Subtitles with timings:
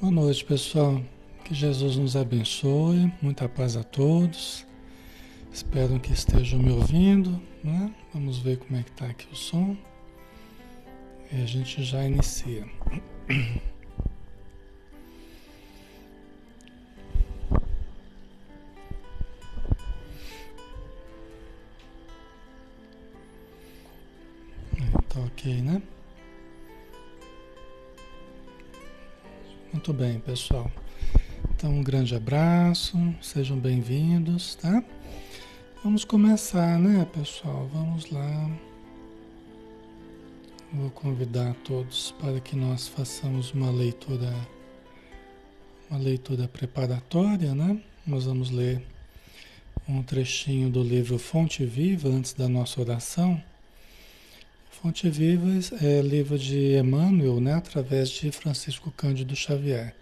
[0.00, 0.98] Boa noite, pessoal.
[1.44, 3.12] Que Jesus nos abençoe.
[3.20, 4.66] Muita paz a todos.
[5.52, 7.38] Espero que estejam me ouvindo.
[7.62, 7.94] Né?
[8.14, 9.76] Vamos ver como é que está aqui o som.
[11.30, 12.66] E a gente já inicia.
[30.30, 30.70] pessoal.
[31.50, 34.80] Então, um grande abraço, sejam bem-vindos, tá?
[35.82, 37.68] Vamos começar, né, pessoal?
[37.74, 38.50] Vamos lá.
[40.72, 44.32] Vou convidar todos para que nós façamos uma leitura,
[45.90, 47.80] uma leitura preparatória, né?
[48.06, 48.80] Nós vamos ler
[49.88, 53.42] um trechinho do livro Fonte Viva antes da nossa oração.
[54.82, 55.46] Fonte Viva
[55.82, 59.94] é livro de Emmanuel, né, através de Francisco Cândido Xavier.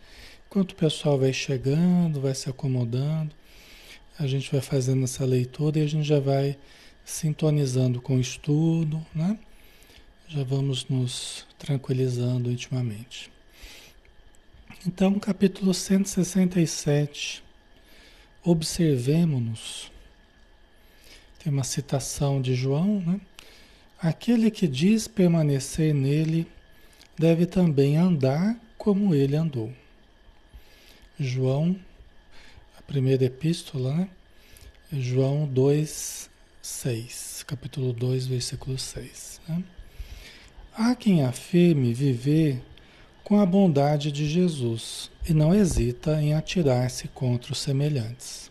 [0.46, 3.34] Enquanto o pessoal vai chegando, vai se acomodando,
[4.16, 6.56] a gente vai fazendo essa leitura e a gente já vai
[7.04, 9.36] sintonizando com o estudo, né?
[10.28, 13.32] Já vamos nos tranquilizando intimamente.
[14.86, 17.42] Então, capítulo 167.
[18.44, 19.90] Observemos-nos.
[21.42, 23.20] Tem uma citação de João, né?
[24.00, 26.46] Aquele que diz permanecer nele
[27.18, 29.72] deve também andar como ele andou.
[31.18, 31.74] João,
[32.78, 34.08] a primeira epístola, né?
[34.92, 36.30] João 2,
[36.62, 39.40] 6, capítulo 2, versículo 6.
[39.48, 39.64] Né?
[40.72, 42.62] Há quem afirme viver
[43.24, 48.48] com a bondade de Jesus e não hesita em atirar-se contra os semelhantes,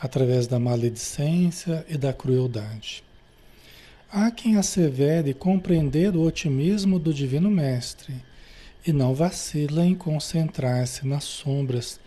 [0.00, 3.03] através da maledicência e da crueldade.
[4.16, 8.14] Há quem assevere compreender o otimismo do Divino Mestre
[8.86, 11.98] e não vacila em concentrar-se nas sombras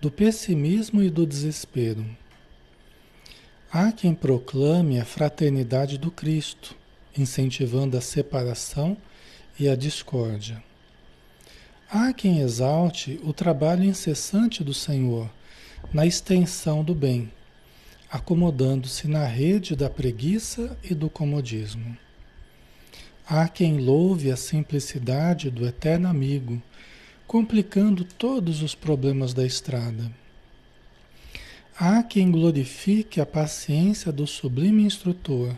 [0.00, 2.06] do pessimismo e do desespero.
[3.70, 6.74] Há quem proclame a fraternidade do Cristo,
[7.14, 8.96] incentivando a separação
[9.58, 10.64] e a discórdia.
[11.90, 15.30] Há quem exalte o trabalho incessante do Senhor
[15.92, 17.30] na extensão do bem
[18.10, 21.96] acomodando-se na rede da preguiça e do comodismo.
[23.24, 26.60] Há quem louve a simplicidade do eterno amigo,
[27.26, 30.10] complicando todos os problemas da estrada.
[31.78, 35.54] Há quem glorifique a paciência do sublime instrutor,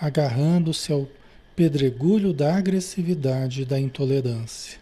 [0.00, 1.08] agarrando-se ao
[1.56, 4.78] pedregulho da agressividade e da intolerância.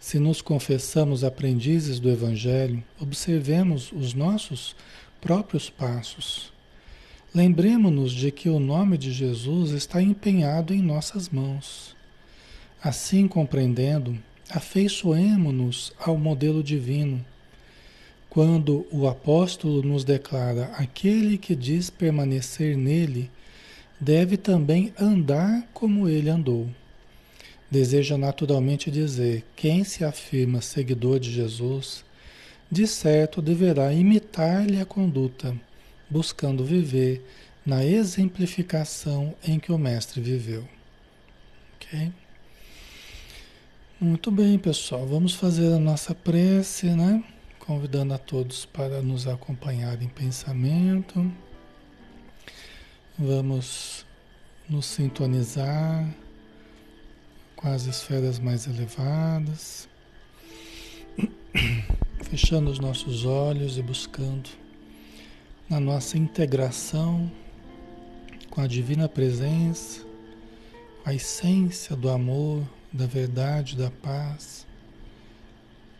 [0.00, 4.74] Se nos confessamos aprendizes do Evangelho, observemos os nossos
[5.20, 6.52] próprios passos.
[7.34, 11.94] Lembremos-nos de que o nome de Jesus está empenhado em nossas mãos.
[12.82, 14.18] Assim compreendendo,
[14.50, 17.24] afeiçoemo-nos ao modelo divino.
[18.30, 23.30] Quando o apóstolo nos declara aquele que diz permanecer nele,
[24.00, 26.68] deve também andar como ele andou.
[27.70, 32.04] Deseja naturalmente dizer: quem se afirma seguidor de Jesus
[32.70, 35.58] de certo deverá imitar-lhe a conduta,
[36.08, 37.24] buscando viver
[37.64, 40.68] na exemplificação em que o Mestre viveu.
[41.76, 42.12] Ok?
[44.00, 45.06] Muito bem, pessoal.
[45.06, 47.24] Vamos fazer a nossa prece, né?
[47.58, 51.30] Convidando a todos para nos acompanhar em pensamento.
[53.18, 54.06] Vamos
[54.68, 56.08] nos sintonizar
[57.56, 59.88] com as esferas mais elevadas
[62.30, 64.50] fechando os nossos olhos e buscando
[65.68, 67.30] na nossa integração
[68.50, 70.04] com a divina presença,
[71.06, 74.66] a essência do amor, da verdade, da paz.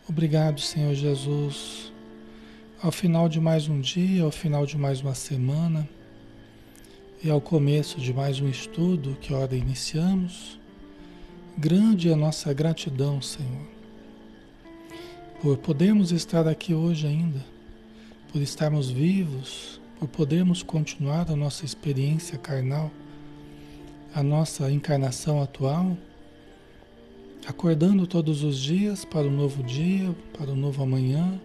[0.06, 1.90] Obrigado, Senhor Jesus,
[2.82, 5.88] ao final de mais um dia, ao final de mais uma semana
[7.24, 10.60] e ao começo de mais um estudo que ora iniciamos.
[11.56, 13.78] Grande é a nossa gratidão, Senhor
[15.40, 17.44] por podermos estar aqui hoje ainda,
[18.32, 22.90] por estarmos vivos, por podermos continuar a nossa experiência carnal,
[24.12, 25.96] a nossa encarnação atual,
[27.46, 31.40] acordando todos os dias para um novo dia, para o um novo amanhã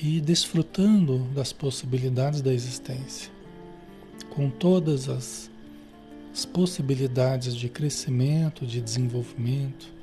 [0.00, 3.30] e desfrutando das possibilidades da existência,
[4.30, 5.50] com todas as,
[6.32, 9.95] as possibilidades de crescimento, de desenvolvimento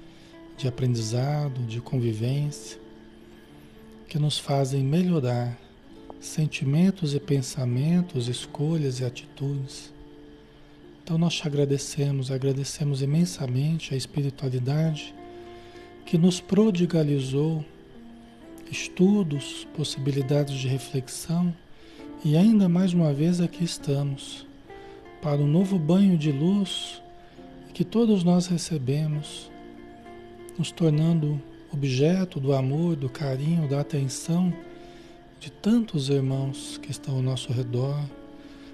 [0.57, 2.79] de aprendizado, de convivência,
[4.07, 5.57] que nos fazem melhorar
[6.19, 9.93] sentimentos e pensamentos, escolhas e atitudes.
[11.03, 15.13] Então nós te agradecemos, agradecemos imensamente a espiritualidade
[16.05, 17.63] que nos prodigalizou
[18.72, 21.53] estudos, possibilidades de reflexão
[22.24, 24.48] e ainda mais uma vez aqui estamos
[25.22, 27.01] para um novo banho de luz
[27.74, 29.51] que todos nós recebemos,
[30.57, 31.41] nos tornando
[31.72, 34.53] objeto do amor, do carinho, da atenção
[35.39, 38.00] de tantos irmãos que estão ao nosso redor,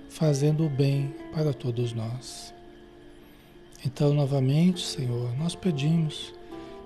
[0.09, 2.53] fazendo o bem para todos nós.
[3.85, 6.33] Então, novamente, Senhor, nós pedimos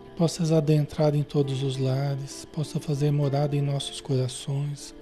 [0.06, 4.94] que possas adentrar em todos os lares, possa fazer morada em nossos corações,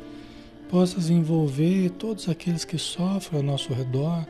[0.69, 4.25] possas envolver todos aqueles que sofrem ao nosso redor,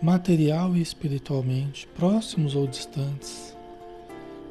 [0.00, 3.49] material e espiritualmente, próximos ou distantes,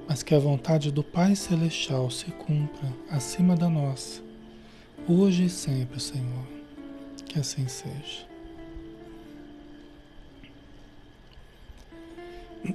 [0.09, 4.23] mas que a vontade do Pai Celestial se cumpra acima da nossa,
[5.07, 6.47] hoje e sempre, Senhor.
[7.27, 8.27] Que assim seja.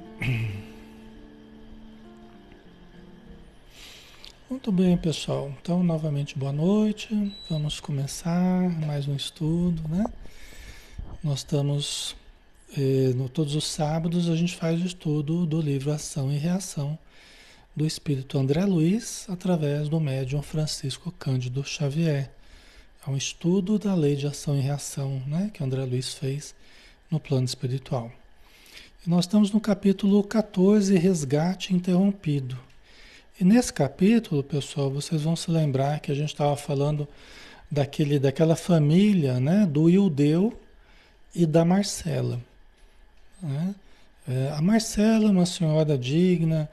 [4.49, 5.51] Muito bem, pessoal.
[5.61, 7.35] Então, novamente, boa noite.
[7.49, 10.05] Vamos começar mais um estudo, né?
[11.21, 12.15] Nós estamos,
[12.77, 16.97] eh, no, todos os sábados, a gente faz o estudo do livro Ação e Reação
[17.75, 22.31] do Espírito André Luiz, através do médium Francisco Cândido Xavier.
[23.05, 25.51] É um estudo da lei de ação e reação, né?
[25.53, 26.55] Que André Luiz fez
[27.11, 28.11] no plano espiritual.
[29.05, 32.57] Nós estamos no capítulo 14, Resgate Interrompido.
[33.39, 37.07] E nesse capítulo, pessoal, vocês vão se lembrar que a gente estava falando
[37.69, 40.57] daquele, daquela família, né, do Ildeu
[41.35, 42.39] e da Marcela.
[43.41, 43.75] Né?
[44.27, 46.69] É, a Marcela uma senhora digna,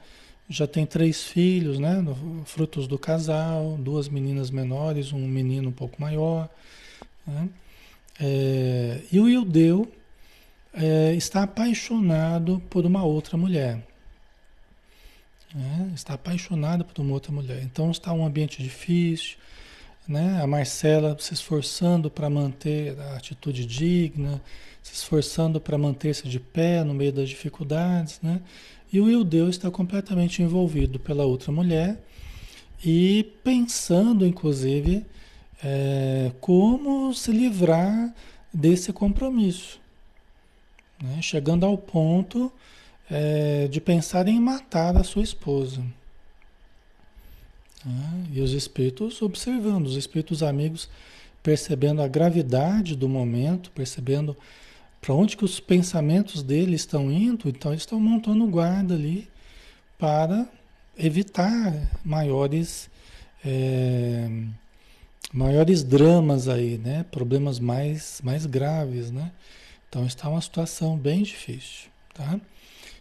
[0.49, 2.03] já tem três filhos, né,
[2.45, 6.49] frutos do casal, duas meninas menores, um menino um pouco maior.
[7.25, 7.49] Né?
[8.19, 9.91] É, e o Ildeu
[10.73, 13.81] é, está apaixonado por uma outra mulher.
[15.53, 15.91] Né?
[15.95, 17.61] Está apaixonado por uma outra mulher.
[17.63, 19.37] Então está um ambiente difícil.
[20.07, 20.41] Né?
[20.41, 24.41] A Marcela se esforçando para manter a atitude digna,
[24.81, 28.19] se esforçando para manter-se de pé no meio das dificuldades.
[28.21, 28.41] Né?
[28.93, 32.01] E o Ildeu está completamente envolvido pela outra mulher
[32.85, 35.05] e pensando, inclusive,
[35.63, 38.13] é, como se livrar
[38.53, 39.81] desse compromisso
[41.03, 41.21] né?
[41.21, 42.51] chegando ao ponto
[43.11, 45.83] é, de pensar em matar a sua esposa.
[47.85, 48.25] Né?
[48.31, 50.89] E os espíritos observando, os espíritos amigos
[51.43, 54.35] percebendo a gravidade do momento, percebendo
[55.03, 59.27] para onde que os pensamentos dele estão indo, então eles estão montando guarda ali
[59.99, 60.47] para
[60.97, 61.73] evitar
[62.05, 62.89] maiores
[63.43, 64.29] é,
[65.33, 67.05] maiores dramas aí, né?
[67.11, 69.29] Problemas mais mais graves, né?
[69.89, 72.39] Então está uma situação bem difícil, tá?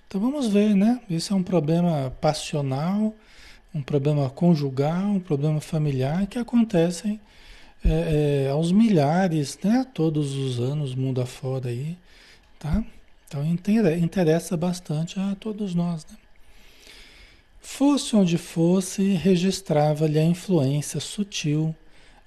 [0.09, 1.01] Então vamos ver, né?
[1.09, 3.15] Isso é um problema passional,
[3.73, 7.21] um problema conjugal, um problema familiar que acontecem
[7.85, 9.87] é, é, aos milhares, né?
[9.93, 11.97] Todos os anos, mundo afora aí,
[12.59, 12.85] tá?
[13.27, 16.17] Então interessa bastante a todos nós, né?
[17.61, 21.75] Fosse onde fosse, registrava-lhe a influência sutil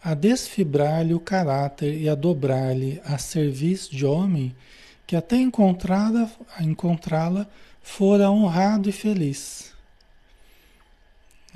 [0.05, 4.55] a desfibrar-lhe o caráter e a dobrar-lhe a serviço de homem
[5.07, 6.29] que até encontrá-la
[6.61, 7.47] encontrá
[7.81, 9.73] fora honrado e feliz.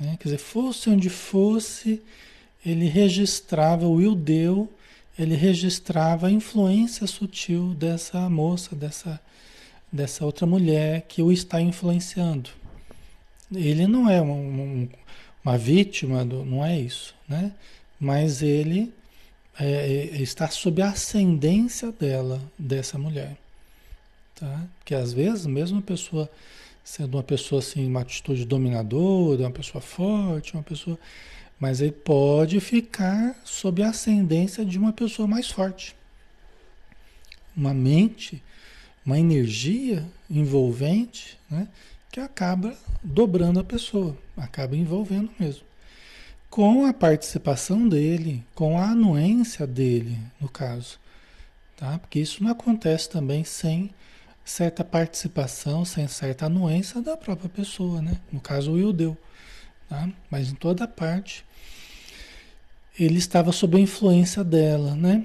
[0.00, 2.02] É, quer dizer, fosse onde fosse,
[2.64, 4.72] ele registrava, o Ildeu,
[5.18, 9.20] ele registrava a influência sutil dessa moça, dessa,
[9.92, 12.50] dessa outra mulher que o está influenciando.
[13.52, 14.88] Ele não é um,
[15.44, 17.52] uma vítima, do, não é isso, né?
[17.98, 18.92] mas ele
[19.58, 19.66] é,
[20.14, 23.36] é, está sob a ascendência dela, dessa mulher.
[24.34, 24.64] Tá?
[24.84, 26.30] Que às vezes, mesmo a pessoa
[26.82, 30.98] sendo uma pessoa assim, uma atitude dominadora, uma pessoa forte, uma pessoa.
[31.60, 35.94] Mas ele pode ficar sob a ascendência de uma pessoa mais forte.
[37.54, 38.42] Uma mente,
[39.06, 41.68] uma energia envolvente, né?
[42.10, 42.74] que acaba
[43.04, 45.70] dobrando a pessoa, acaba envolvendo mesmo
[46.50, 50.98] com a participação dele, com a anuência dele, no caso.
[51.76, 51.96] Tá?
[51.98, 53.90] Porque isso não acontece também sem
[54.44, 58.20] certa participação, sem certa anuência da própria pessoa, né?
[58.32, 59.16] No caso, o Ildeu.
[59.88, 60.08] Tá?
[60.28, 61.44] Mas em toda parte,
[62.98, 65.24] ele estava sob a influência dela, né?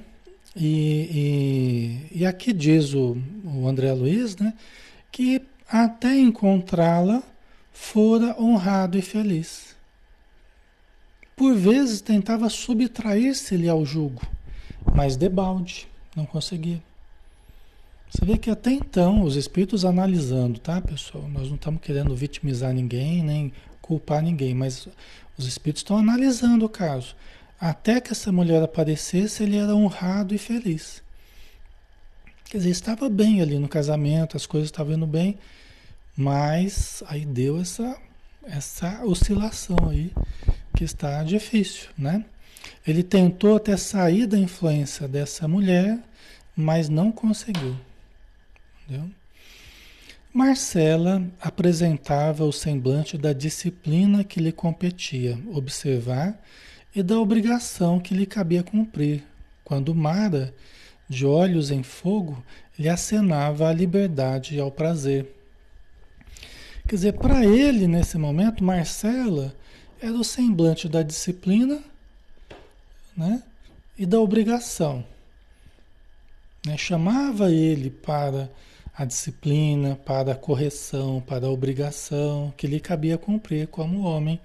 [0.55, 4.53] E, e, e aqui diz o, o André Luiz, né?
[5.11, 7.21] Que até encontrá-la
[7.71, 9.75] fora honrado e feliz.
[11.35, 14.21] Por vezes tentava subtrair-se-lhe ao jugo,
[14.93, 16.81] mas debalde, não conseguia.
[18.09, 21.27] Você vê que até então, os espíritos analisando, tá, pessoal?
[21.27, 24.87] Nós não estamos querendo vitimizar ninguém, nem culpar ninguém, mas
[25.37, 27.13] os espíritos estão analisando o caso.
[27.59, 31.01] Até que essa mulher aparecesse, ele era honrado e feliz.
[32.45, 35.37] Quer dizer, estava bem ali no casamento, as coisas estavam indo bem,
[36.15, 37.97] mas aí deu essa,
[38.43, 40.11] essa oscilação aí
[40.75, 42.23] que está difícil, né?
[42.85, 45.99] Ele tentou até sair da influência dessa mulher,
[46.55, 47.75] mas não conseguiu.
[48.83, 49.09] Entendeu?
[50.33, 56.37] Marcela apresentava o semblante da disciplina que lhe competia observar
[56.95, 59.23] e da obrigação que lhe cabia cumprir,
[59.65, 60.53] quando Mara,
[61.09, 62.41] de olhos em fogo,
[62.79, 65.29] lhe acenava à liberdade e ao prazer.
[66.87, 69.53] Quer dizer, para ele, nesse momento, Marcela
[70.01, 71.83] era o semblante da disciplina
[73.15, 73.43] né,
[73.97, 75.03] e da obrigação.
[76.65, 76.77] Né?
[76.77, 78.49] Chamava ele para
[78.95, 84.39] a disciplina, para a correção, para a obrigação que lhe cabia cumprir como homem,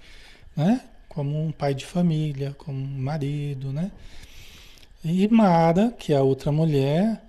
[0.55, 0.81] né?
[1.13, 3.73] Como um pai de família, como um marido.
[3.73, 3.91] Né?
[5.03, 7.21] E Mara, que é a outra mulher,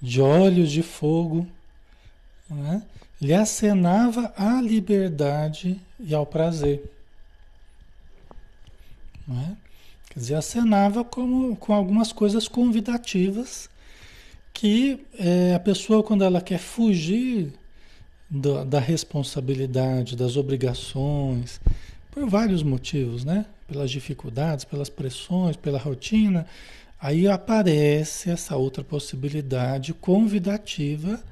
[0.00, 1.46] de olhos de fogo,
[2.50, 2.82] né?
[3.20, 6.82] lhe acenava à liberdade e ao prazer.
[9.26, 9.56] Né?
[10.10, 13.70] Quer dizer, acenava como, com algumas coisas convidativas
[14.52, 17.54] que é, a pessoa, quando ela quer fugir
[18.28, 21.58] da, da responsabilidade, das obrigações,
[22.10, 23.46] por vários motivos, né?
[23.68, 26.46] Pelas dificuldades, pelas pressões, pela rotina,
[27.00, 31.22] aí aparece essa outra possibilidade convidativa,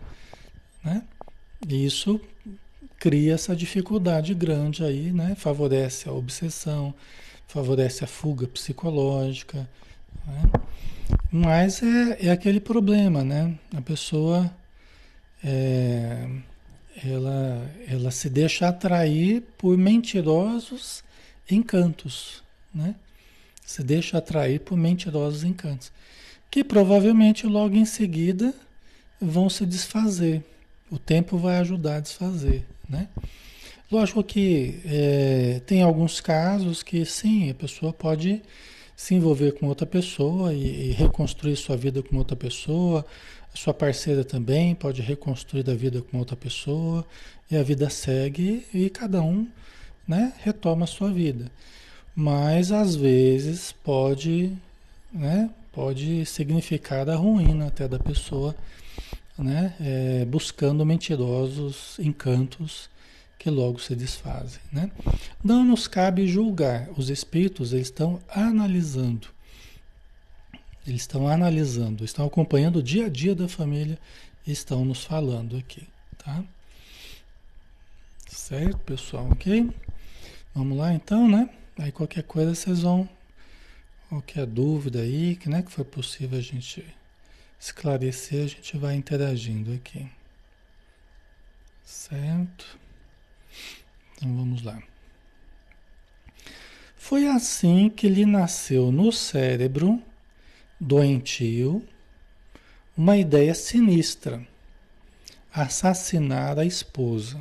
[0.84, 1.02] né?
[1.68, 2.20] E isso
[2.98, 5.34] cria essa dificuldade grande aí, né?
[5.36, 6.94] Favorece a obsessão,
[7.46, 9.68] favorece a fuga psicológica,
[10.26, 10.42] né?
[11.30, 13.54] Mas é, é aquele problema, né?
[13.76, 14.50] A pessoa
[15.42, 16.28] é,
[17.04, 21.02] ela, ela se deixa atrair por mentirosos
[21.50, 22.42] encantos,
[22.74, 22.94] né?
[23.64, 25.92] Se deixa atrair por mentirosos encantos,
[26.50, 28.54] que provavelmente logo em seguida
[29.20, 30.42] vão se desfazer.
[30.90, 33.08] O tempo vai ajudar a desfazer, né?
[33.90, 38.42] Lógico que é, tem alguns casos que sim, a pessoa pode
[38.94, 43.06] se envolver com outra pessoa e, e, reconstruir sua vida com outra pessoa.
[43.58, 47.04] Sua parceira também pode reconstruir a vida com outra pessoa
[47.50, 49.48] e a vida segue e cada um
[50.06, 51.50] né, retoma a sua vida.
[52.14, 54.56] Mas às vezes pode,
[55.12, 58.54] né, pode significar a ruína até da pessoa,
[59.36, 62.88] né, é, buscando mentirosos encantos
[63.40, 64.60] que logo se desfazem.
[64.70, 64.88] Né?
[65.42, 66.88] Não nos cabe julgar.
[66.96, 69.26] Os espíritos eles estão analisando.
[70.88, 73.98] Eles estão analisando, estão acompanhando o dia a dia da família
[74.46, 75.86] e estão nos falando aqui.
[76.16, 76.42] Tá?
[78.26, 79.28] Certo, pessoal?
[79.30, 79.68] Ok?
[80.54, 81.50] Vamos lá então, né?
[81.78, 83.06] Aí qualquer coisa vocês vão.
[84.08, 86.82] Qualquer dúvida aí, que, né, que for possível a gente
[87.60, 90.08] esclarecer, a gente vai interagindo aqui.
[91.84, 92.78] Certo?
[94.16, 94.82] Então vamos lá.
[96.96, 100.02] Foi assim que lhe nasceu no cérebro
[100.80, 101.82] doentio
[102.96, 104.46] uma ideia sinistra:
[105.52, 107.38] assassinar a esposa,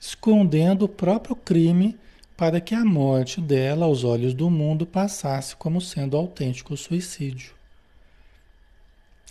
[0.00, 1.98] escondendo o próprio crime
[2.36, 7.54] para que a morte dela aos olhos do mundo passasse como sendo autêntico suicídio.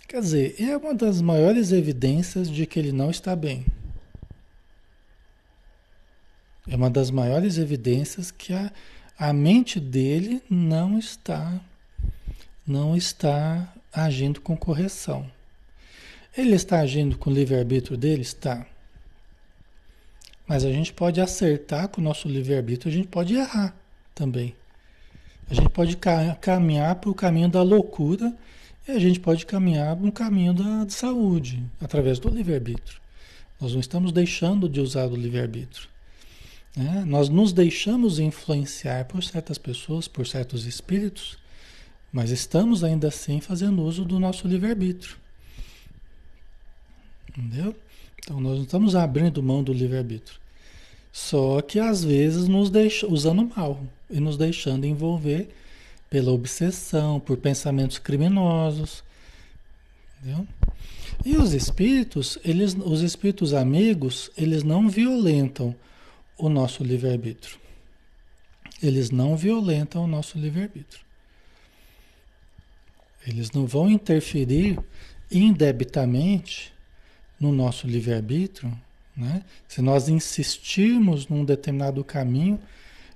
[0.08, 3.66] Quer dizer, é uma das maiores evidências de que ele não está bem.
[6.68, 8.72] É uma das maiores evidências que a,
[9.18, 11.60] a mente dele não está
[12.66, 15.30] não está agindo com correção.
[16.36, 18.22] Ele está agindo com o livre-arbítrio dele?
[18.22, 18.66] Está.
[20.46, 23.74] Mas a gente pode acertar com o nosso livre-arbítrio, a gente pode errar
[24.14, 24.54] também.
[25.48, 25.96] A gente pode
[26.40, 28.34] caminhar para o caminho da loucura
[28.86, 33.00] e a gente pode caminhar para um caminho da saúde, através do livre-arbítrio.
[33.60, 35.88] Nós não estamos deixando de usar o livre-arbítrio.
[36.76, 37.04] Né?
[37.06, 41.38] Nós nos deixamos influenciar por certas pessoas, por certos espíritos,
[42.16, 45.18] mas estamos ainda assim fazendo uso do nosso livre-arbítrio.
[47.28, 47.76] Entendeu?
[48.18, 50.40] Então nós não estamos abrindo mão do livre-arbítrio.
[51.12, 55.54] Só que às vezes nos deixa, usando mal e nos deixando envolver
[56.08, 59.04] pela obsessão, por pensamentos criminosos.
[60.18, 60.48] Entendeu?
[61.22, 65.76] E os espíritos, eles, os espíritos amigos, eles não violentam
[66.38, 67.58] o nosso livre-arbítrio.
[68.82, 71.04] Eles não violentam o nosso livre-arbítrio.
[73.26, 74.78] Eles não vão interferir
[75.30, 76.72] indebitamente
[77.40, 78.72] no nosso livre-arbítrio,
[79.16, 79.42] Né?
[79.66, 82.60] Se nós insistirmos num determinado caminho,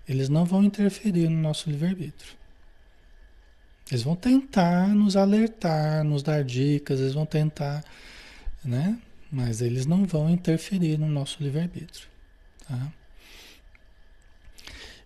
[0.09, 2.33] eles não vão interferir no nosso livre-arbítrio.
[3.90, 7.85] Eles vão tentar nos alertar, nos dar dicas, eles vão tentar,
[8.64, 8.99] né?
[9.31, 12.09] Mas eles não vão interferir no nosso livre-arbítrio.
[12.66, 12.92] Tá?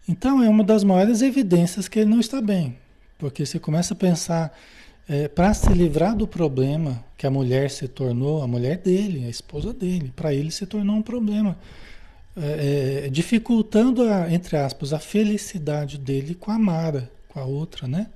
[0.07, 2.79] Então é uma das maiores evidências que ele não está bem.
[3.19, 4.57] Porque você começa a pensar,
[5.09, 9.29] é, para se livrar do problema que a mulher se tornou, a mulher dele, a
[9.29, 11.57] esposa dele, para ele se tornou um problema.
[12.37, 17.87] É, é, dificultando, a, entre aspas, a felicidade dele com a Mara, com a outra,
[17.87, 18.09] né?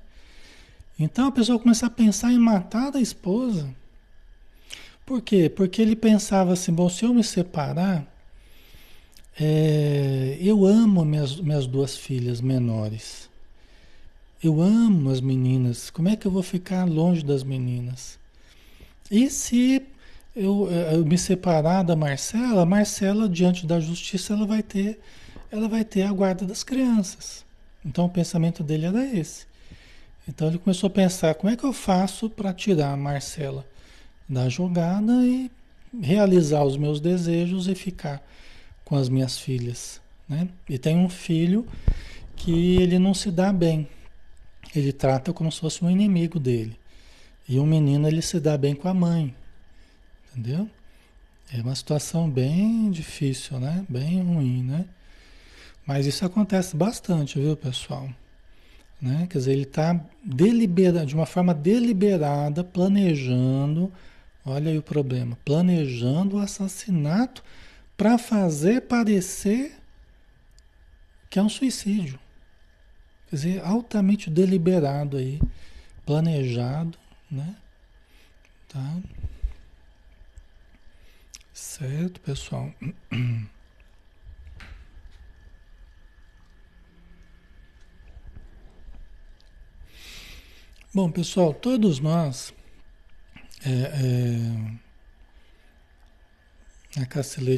[0.99, 3.73] Então a pessoa começa a pensar em matar a esposa.
[5.05, 5.49] Por quê?
[5.49, 8.05] Porque ele pensava assim: bom, se eu me separar,
[9.39, 13.28] é, eu amo minhas, minhas duas filhas menores.
[14.41, 15.89] Eu amo as meninas.
[15.89, 18.17] Como é que eu vou ficar longe das meninas?
[19.11, 19.81] E se
[20.35, 24.99] eu, eu me separar da Marcela, a Marcela, diante da justiça, ela vai ter,
[25.51, 27.43] ela vai ter a guarda das crianças.
[27.85, 29.45] Então o pensamento dele era esse.
[30.27, 33.65] Então ele começou a pensar, como é que eu faço para tirar a Marcela
[34.27, 35.51] da jogada e
[35.99, 38.23] realizar os meus desejos e ficar
[38.85, 39.99] com as minhas filhas,
[40.29, 40.47] né?
[40.69, 41.67] E tem um filho
[42.35, 43.87] que ele não se dá bem.
[44.75, 46.77] Ele trata como se fosse um inimigo dele.
[47.47, 49.33] E um menino ele se dá bem com a mãe.
[50.31, 50.69] Entendeu?
[51.51, 53.83] É uma situação bem difícil, né?
[53.89, 54.85] Bem ruim, né?
[55.85, 58.07] Mas isso acontece bastante, viu, pessoal?
[59.01, 59.25] Né?
[59.27, 59.99] Quer dizer, ele está
[61.05, 63.91] de uma forma deliberada, planejando,
[64.45, 67.43] olha aí o problema, planejando o assassinato
[67.97, 69.75] para fazer parecer
[71.29, 72.19] que é um suicídio.
[73.29, 75.39] Quer dizer, altamente deliberado aí,
[76.03, 76.97] planejado,
[77.29, 77.55] né?
[78.67, 78.97] Tá?
[81.53, 82.73] Certo, pessoal?
[90.91, 92.51] Bom, pessoal, todos nós.
[93.63, 93.69] É,
[96.97, 97.05] é, a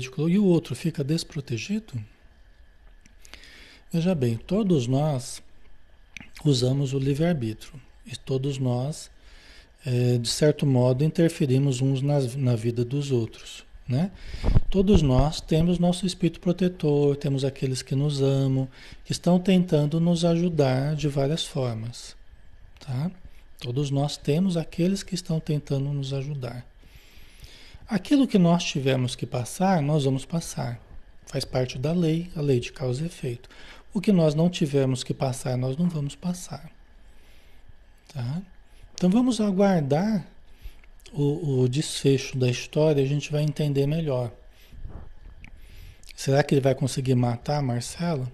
[0.09, 1.93] falou, e o outro fica desprotegido?
[3.89, 5.41] Veja bem, todos nós
[6.49, 7.73] usamos o livre-arbítrio.
[8.05, 9.09] E todos nós,
[9.85, 13.63] é, de certo modo, interferimos uns na, na vida dos outros.
[13.87, 14.11] Né?
[14.69, 18.67] Todos nós temos nosso espírito protetor, temos aqueles que nos amam,
[19.03, 22.15] que estão tentando nos ajudar de várias formas.
[22.79, 23.11] Tá?
[23.59, 26.65] Todos nós temos aqueles que estão tentando nos ajudar.
[27.87, 30.79] Aquilo que nós tivemos que passar, nós vamos passar.
[31.25, 33.49] Faz parte da lei, a lei de causa e efeito.
[33.93, 36.71] O que nós não tivemos que passar, nós não vamos passar.
[38.13, 38.41] Tá?
[38.93, 40.25] Então vamos aguardar
[41.13, 44.31] o, o desfecho da história, a gente vai entender melhor.
[46.15, 48.31] Será que ele vai conseguir matar a Marcela?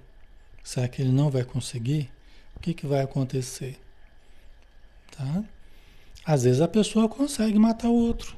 [0.64, 2.12] Será que ele não vai conseguir?
[2.56, 3.80] O que, que vai acontecer?
[5.16, 5.44] Tá?
[6.26, 8.36] Às vezes a pessoa consegue matar o outro.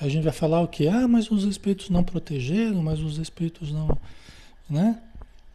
[0.00, 0.86] A gente vai falar o que?
[0.86, 3.98] Ah, mas os espíritos não protegeram, mas os espíritos não.
[4.70, 5.00] Né?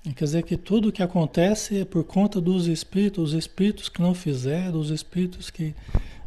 [0.04, 4.14] Quer dizer que tudo que acontece é por conta dos espíritos, os espíritos que não
[4.14, 5.76] fizeram, os espíritos que.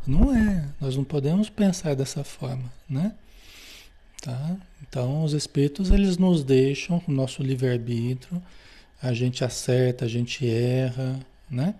[0.06, 0.68] Não é.
[0.80, 3.14] Nós não podemos pensar dessa forma, né?
[4.20, 4.56] Tá?
[4.82, 8.42] Então, os espíritos, eles nos deixam o nosso livre-arbítrio,
[9.02, 11.18] a gente acerta, a gente erra,
[11.50, 11.74] né?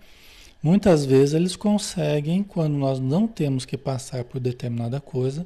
[0.61, 5.45] Muitas vezes eles conseguem, quando nós não temos que passar por determinada coisa,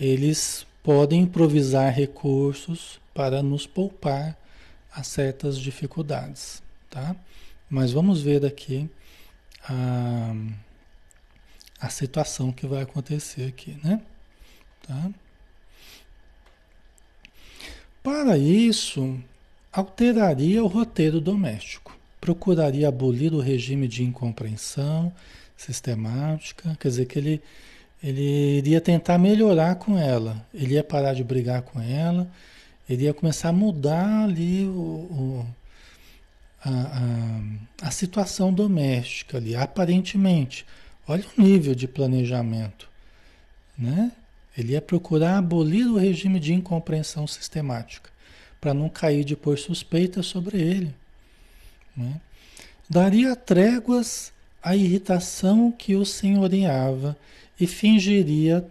[0.00, 4.39] eles podem improvisar recursos para nos poupar
[4.92, 7.14] a certas dificuldades, tá?
[7.68, 8.90] Mas vamos ver daqui
[9.68, 10.34] a,
[11.80, 14.00] a situação que vai acontecer aqui, né?
[14.86, 15.10] Tá?
[18.02, 19.18] Para isso,
[19.72, 25.12] alteraria o roteiro doméstico procuraria abolir o regime de incompreensão
[25.56, 27.42] sistemática, quer dizer que ele,
[28.02, 32.30] ele iria tentar melhorar com ela, ele ia parar de brigar com ela,
[32.90, 35.46] ele ia começar a mudar ali o, o
[36.62, 40.66] a, a, a situação doméstica ali, aparentemente.
[41.06, 42.88] Olha o nível de planejamento,
[43.78, 44.12] né?
[44.58, 48.10] Ele ia procurar abolir o regime de incompreensão sistemática,
[48.60, 50.94] para não cair de por suspeita sobre ele.
[51.96, 52.20] Né?
[52.88, 57.16] Daria tréguas à irritação que o senhoreava
[57.58, 58.66] e fingiria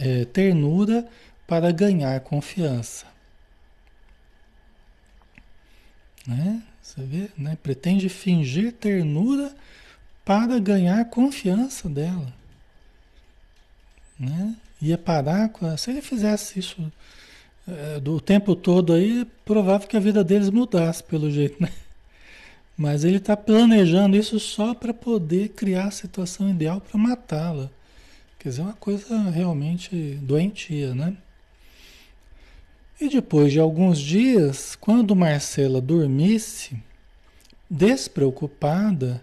[0.00, 1.06] é, ternura
[1.46, 3.15] para ganhar confiança.
[6.26, 6.62] Né?
[6.82, 7.28] Você vê?
[7.36, 7.56] Né?
[7.62, 9.54] Pretende fingir ternura
[10.24, 12.32] para ganhar confiança dela.
[14.18, 14.56] Né?
[14.82, 15.76] Ia parar com.
[15.76, 16.92] Se ele fizesse isso
[17.66, 21.70] é, do tempo todo aí, é provável que a vida deles mudasse pelo jeito, né?
[22.76, 27.70] Mas ele está planejando isso só para poder criar a situação ideal para matá-la.
[28.38, 31.16] Quer dizer, uma coisa realmente doentia, né?
[33.00, 36.82] E depois de alguns dias, quando Marcela dormisse,
[37.68, 39.22] despreocupada,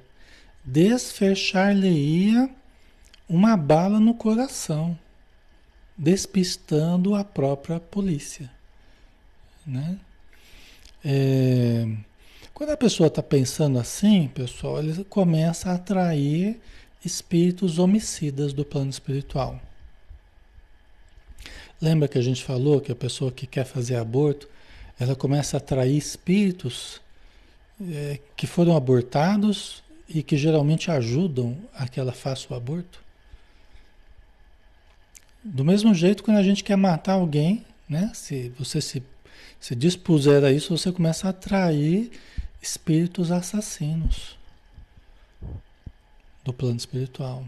[0.64, 2.50] desfechar-lhe-ia
[3.28, 4.98] uma bala no coração,
[5.98, 8.50] despistando a própria polícia.
[9.66, 9.98] Né?
[11.04, 11.88] É,
[12.54, 16.60] quando a pessoa está pensando assim, pessoal, ele começa a atrair
[17.04, 19.60] espíritos homicidas do plano espiritual.
[21.84, 24.48] Lembra que a gente falou que a pessoa que quer fazer aborto,
[24.98, 27.02] ela começa a atrair espíritos
[27.92, 33.04] é, que foram abortados e que geralmente ajudam a que ela faça o aborto?
[35.44, 38.10] Do mesmo jeito, quando a gente quer matar alguém, né?
[38.14, 39.04] Se você se,
[39.60, 42.10] se dispuser a isso, você começa a atrair
[42.62, 44.38] espíritos assassinos
[46.46, 47.44] do plano espiritual,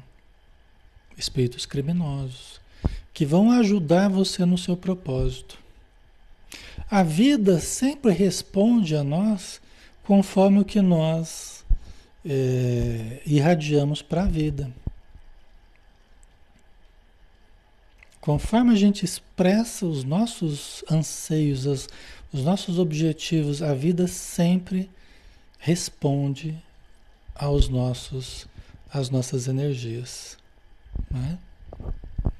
[1.18, 2.65] espíritos criminosos,
[3.14, 5.58] que vão ajudar você no seu propósito.
[6.90, 9.62] A vida sempre responde a nós
[10.04, 11.66] conforme o que nós
[12.24, 14.72] é, irradiamos para a vida.
[18.20, 21.88] Conforme a gente expressa os nossos anseios, as,
[22.34, 24.90] os nossos objetivos, a vida sempre
[25.60, 26.60] responde
[27.36, 28.48] aos nossos,
[28.92, 30.38] às nossas energias.
[31.10, 31.38] Né?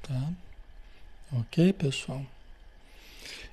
[0.06, 0.28] Tá?
[1.40, 2.22] Ok, pessoal?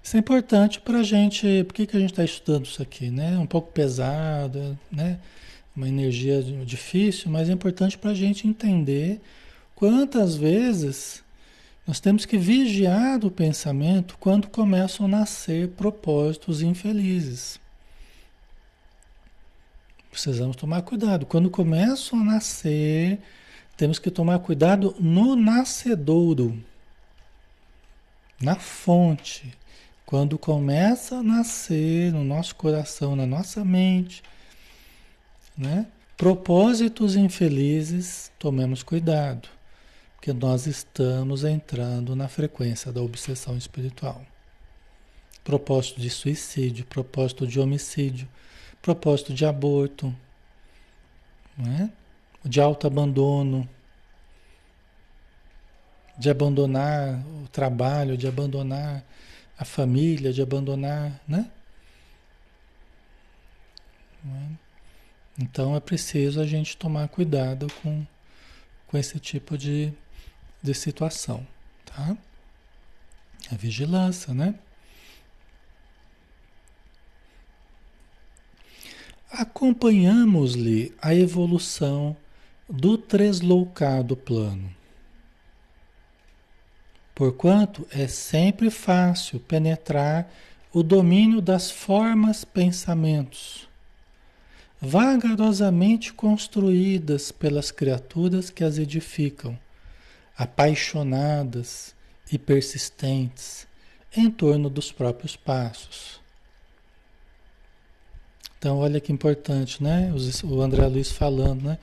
[0.03, 1.63] Isso é importante para a gente.
[1.63, 3.09] Por que, que a gente está estudando isso aqui?
[3.09, 3.37] Né?
[3.37, 5.19] Um pouco pesado, né?
[5.75, 9.19] uma energia difícil, mas é importante para a gente entender
[9.75, 11.23] quantas vezes
[11.87, 17.59] nós temos que vigiar o pensamento quando começam a nascer propósitos infelizes.
[20.11, 21.25] Precisamos tomar cuidado.
[21.25, 23.19] Quando começam a nascer,
[23.75, 26.57] temos que tomar cuidado no nascedouro,
[28.39, 29.53] na fonte.
[30.05, 34.21] Quando começa a nascer no nosso coração, na nossa mente,
[35.57, 35.87] né?
[36.15, 39.49] propósitos infelizes, tomemos cuidado,
[40.15, 44.23] porque nós estamos entrando na frequência da obsessão espiritual.
[45.43, 48.27] Propósito de suicídio, propósito de homicídio,
[48.81, 50.13] propósito de aborto,
[51.57, 51.91] né?
[52.43, 53.67] De autoabandono,
[56.17, 59.03] de abandonar o trabalho, de abandonar
[59.57, 61.49] a família, de abandonar, né?
[64.25, 64.63] É?
[65.39, 68.05] Então é preciso a gente tomar cuidado com,
[68.87, 69.91] com esse tipo de,
[70.61, 71.45] de situação,
[71.85, 72.15] tá?
[73.51, 74.55] A vigilância, né?
[79.31, 82.15] Acompanhamos-lhe a evolução
[82.69, 84.83] do tresloucado plano
[87.15, 90.31] porquanto é sempre fácil penetrar
[90.71, 93.67] o domínio das formas pensamentos,
[94.81, 99.57] vagarosamente construídas pelas criaturas que as edificam,
[100.35, 101.93] apaixonadas
[102.31, 103.67] e persistentes
[104.15, 106.19] em torno dos próprios passos.
[108.57, 110.11] Então, olha que importante, né?
[110.43, 111.77] O André Luiz falando, né?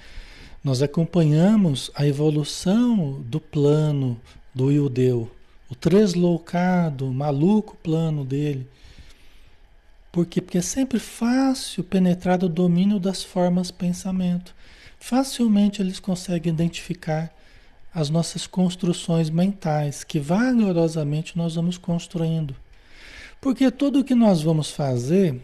[0.63, 4.21] Nós acompanhamos a evolução do plano
[4.55, 5.31] do Ildeu,
[5.71, 8.69] o tresloucado, maluco plano dele.
[10.13, 10.41] Por quê?
[10.41, 14.55] Porque é sempre fácil penetrar o domínio das formas pensamento.
[14.99, 17.35] Facilmente eles conseguem identificar
[17.95, 22.55] as nossas construções mentais, que valorosamente nós vamos construindo.
[23.41, 25.41] Porque tudo o que nós vamos fazer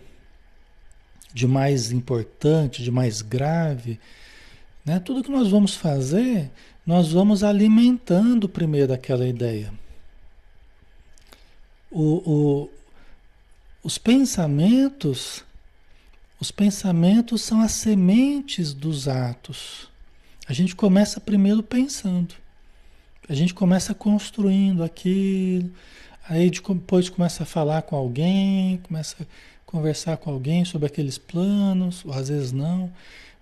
[1.32, 3.98] de mais importante, de mais grave,
[4.86, 5.00] né?
[5.00, 6.50] tudo que nós vamos fazer
[6.86, 9.74] nós vamos alimentando primeiro aquela ideia.
[11.90, 12.70] O, o,
[13.82, 15.44] os pensamentos,
[16.38, 19.88] os pensamentos são as sementes dos atos.
[20.46, 22.36] A gente começa primeiro pensando.
[23.28, 25.68] A gente começa construindo aquilo,
[26.28, 29.26] aí depois começa a falar com alguém, começa a
[29.66, 32.92] conversar com alguém sobre aqueles planos, ou às vezes não.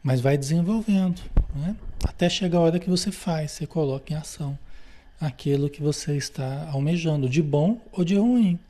[0.04, 1.22] Mas vai desenvolvendo,
[1.54, 1.74] né?
[2.04, 4.58] Até chegar a hora que você faz, você coloca em ação
[5.18, 8.60] aquilo que você está almejando, de bom ou de ruim.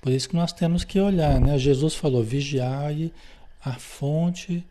[0.00, 1.58] Por isso que nós temos que olhar, né?
[1.58, 3.12] Jesus falou: vigiai
[3.62, 4.64] a fonte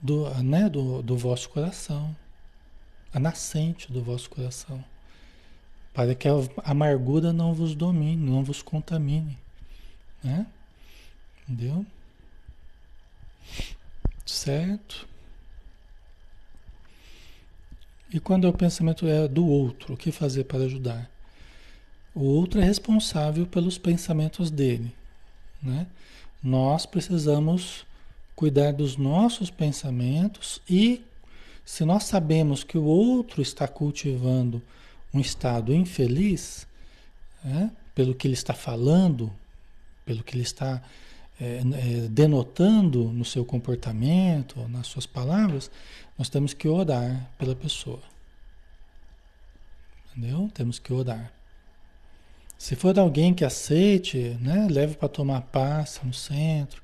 [0.00, 0.68] do, né?
[0.68, 2.14] do, do vosso coração,
[3.12, 4.84] a nascente do vosso coração.
[5.92, 9.36] para que a amargura não vos domine, não vos contamine,
[10.22, 10.46] né?
[11.48, 11.84] Entendeu?
[14.24, 15.08] Certo?
[18.12, 21.10] E quando o pensamento é do outro, o que fazer para ajudar?
[22.14, 24.94] O outro é responsável pelos pensamentos dele,
[25.62, 25.86] né?
[26.42, 27.86] Nós precisamos
[28.36, 31.02] cuidar dos nossos pensamentos e
[31.64, 34.60] se nós sabemos que o outro está cultivando
[35.14, 36.66] um estado infeliz,
[37.44, 39.32] né, pelo que ele está falando,
[40.04, 40.82] pelo que ele está
[41.42, 45.72] é, é, denotando no seu comportamento, nas suas palavras,
[46.16, 47.98] nós temos que orar pela pessoa.
[50.06, 50.48] Entendeu?
[50.54, 51.32] Temos que orar.
[52.56, 56.80] Se for alguém que aceite, né, leve para tomar passa no centro,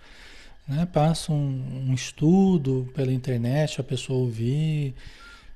[0.67, 4.93] né, passa um, um estudo pela internet, a pessoa ouvir.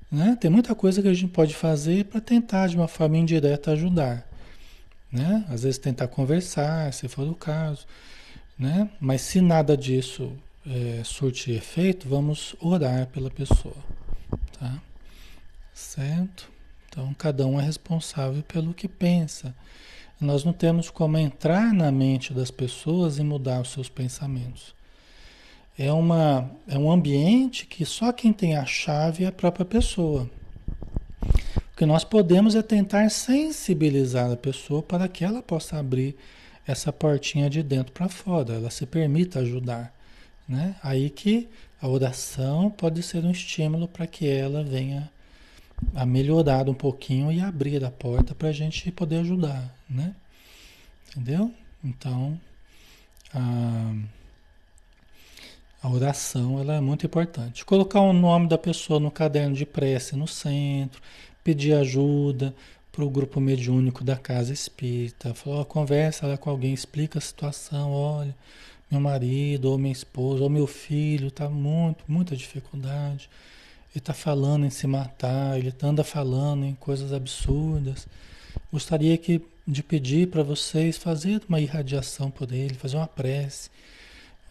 [0.08, 0.38] Né?
[0.40, 4.30] Tem muita coisa que a gente pode fazer para tentar, de uma forma indireta, ajudar.
[5.10, 5.44] Né?
[5.48, 7.84] Às vezes tentar conversar, se for o caso.
[8.58, 8.90] Né?
[9.00, 10.32] Mas se nada disso
[10.66, 13.76] é, surtir efeito, vamos orar pela pessoa.
[14.58, 14.80] Tá?
[15.72, 16.50] Certo?
[16.88, 19.54] Então, cada um é responsável pelo que pensa.
[20.20, 24.74] Nós não temos como entrar na mente das pessoas e mudar os seus pensamentos.
[25.76, 30.30] É, uma, é um ambiente que só quem tem a chave é a própria pessoa.
[31.72, 36.14] O que nós podemos é tentar sensibilizar a pessoa para que ela possa abrir
[36.66, 39.94] essa portinha de dentro para fora, ela se permita ajudar.
[40.48, 40.76] Né?
[40.82, 41.48] Aí que
[41.80, 45.10] a oração pode ser um estímulo para que ela venha
[45.94, 50.14] a melhorar um pouquinho e abrir a porta para a gente poder ajudar, né?
[51.08, 51.52] Entendeu?
[51.82, 52.40] Então,
[53.34, 53.94] a,
[55.82, 57.64] a oração ela é muito importante.
[57.64, 61.02] Colocar o nome da pessoa no caderno de prece no centro,
[61.42, 62.54] pedir ajuda,
[62.92, 65.32] para o grupo mediúnico da casa espírita.
[65.32, 68.36] Falou, conversa lá com alguém, explica a situação, olha,
[68.90, 73.30] meu marido, ou minha esposa, ou meu filho está muito, muita dificuldade.
[73.90, 78.06] Ele está falando em se matar, ele anda falando em coisas absurdas.
[78.70, 83.70] Gostaria que, de pedir para vocês fazer uma irradiação por ele, fazer uma prece,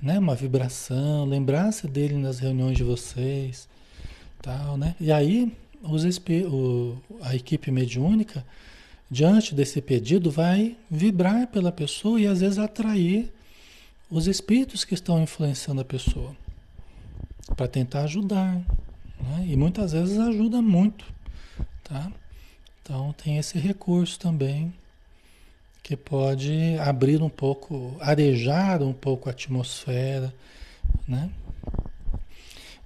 [0.01, 0.17] né?
[0.17, 3.67] uma vibração, lembrar-se dele nas reuniões de vocês,
[4.41, 4.95] tal, né?
[4.99, 5.51] E aí
[5.81, 6.03] os,
[6.49, 8.45] o, a equipe mediúnica,
[9.09, 13.31] diante desse pedido, vai vibrar pela pessoa e às vezes atrair
[14.09, 16.35] os espíritos que estão influenciando a pessoa
[17.55, 18.55] para tentar ajudar.
[19.19, 19.45] Né?
[19.47, 21.05] E muitas vezes ajuda muito.
[21.83, 22.11] Tá?
[22.81, 24.73] Então tem esse recurso também
[25.83, 30.33] que pode abrir um pouco, arejar um pouco a atmosfera,
[31.07, 31.29] né?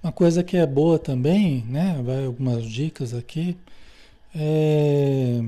[0.06, 2.00] Uma coisa que é boa também, né?
[2.00, 3.56] Vai algumas dicas aqui.
[4.32, 5.42] É...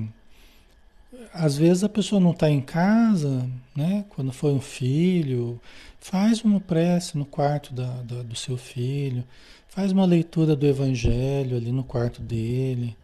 [1.33, 4.05] Às vezes a pessoa não está em casa, né?
[4.09, 5.61] Quando foi um filho,
[6.01, 9.23] faz uma prece no quarto da, da, do seu filho,
[9.69, 12.97] faz uma leitura do Evangelho ali no quarto dele,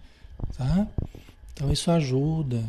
[0.58, 0.88] tá?
[1.52, 2.64] Então isso ajuda,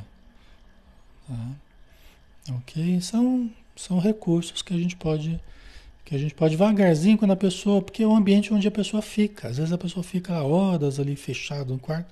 [1.27, 2.53] tá?
[2.57, 3.01] Ok?
[3.01, 5.41] São, são recursos que a gente pode
[6.05, 9.01] que a gente pode devagarzinho quando a pessoa, porque é o ambiente onde a pessoa
[9.01, 9.47] fica.
[9.47, 12.07] Às vezes a pessoa fica horas ali fechada no quarto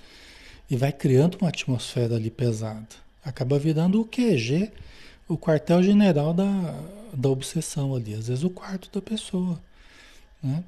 [0.69, 2.87] e vai criando uma atmosfera ali pesada.
[3.23, 4.71] Acaba virando o QG,
[5.29, 6.75] o quartel-general da,
[7.13, 8.15] da obsessão ali.
[8.15, 9.61] Às vezes o quarto da pessoa.
[10.41, 10.63] Né?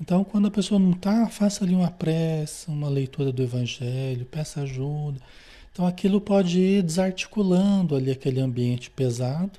[0.00, 4.60] Então, quando a pessoa não está, faça ali uma prece, uma leitura do Evangelho, peça
[4.60, 5.20] ajuda.
[5.72, 9.58] Então, aquilo pode ir desarticulando ali aquele ambiente pesado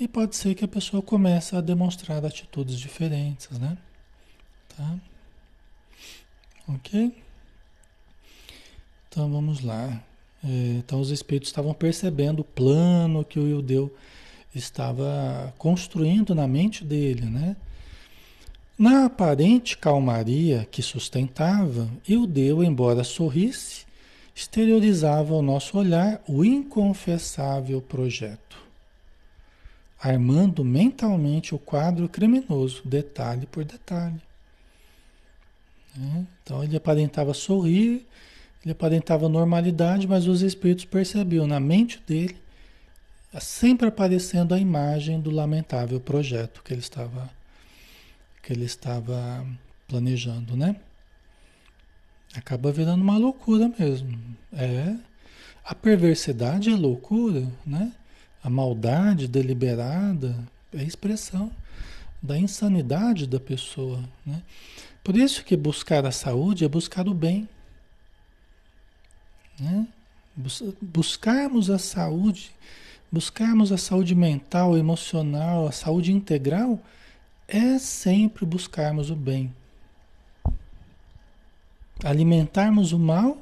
[0.00, 3.76] e pode ser que a pessoa comece a demonstrar atitudes diferentes, né?
[4.74, 4.98] Tá?
[6.66, 7.14] Ok?
[9.08, 10.02] Então vamos lá.
[10.42, 13.94] É, então os espíritos estavam percebendo o plano que o Ildeu
[14.54, 17.54] estava construindo na mente dele, né?
[18.78, 23.84] Na aparente calmaria que sustentava, Ildeu, embora sorrisse,
[24.34, 28.49] exteriorizava ao nosso olhar o inconfessável projeto
[30.02, 34.20] armando mentalmente o quadro criminoso, detalhe por detalhe.
[35.94, 36.26] Né?
[36.42, 38.06] Então ele aparentava sorrir,
[38.64, 42.36] ele aparentava normalidade, mas os espíritos percebiam na mente dele
[43.38, 47.30] sempre aparecendo a imagem do lamentável projeto que ele estava
[48.42, 49.46] que ele estava
[49.86, 50.76] planejando, né?
[52.34, 54.18] Acaba virando uma loucura mesmo.
[54.52, 54.96] É
[55.62, 57.92] a perversidade é loucura, né?
[58.42, 60.36] A maldade deliberada
[60.72, 61.50] é expressão
[62.22, 64.02] da insanidade da pessoa.
[64.24, 64.42] Né?
[65.02, 67.48] Por isso que buscar a saúde é buscar o bem.
[69.58, 69.86] Né?
[70.80, 72.50] Buscarmos a saúde,
[73.10, 76.78] buscarmos a saúde mental, emocional, a saúde integral,
[77.48, 79.52] é sempre buscarmos o bem.
[82.02, 83.36] Alimentarmos o mal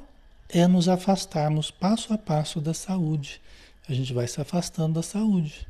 [0.49, 3.39] é nos afastarmos passo a passo da saúde.
[3.89, 5.67] A gente vai se afastando da saúde.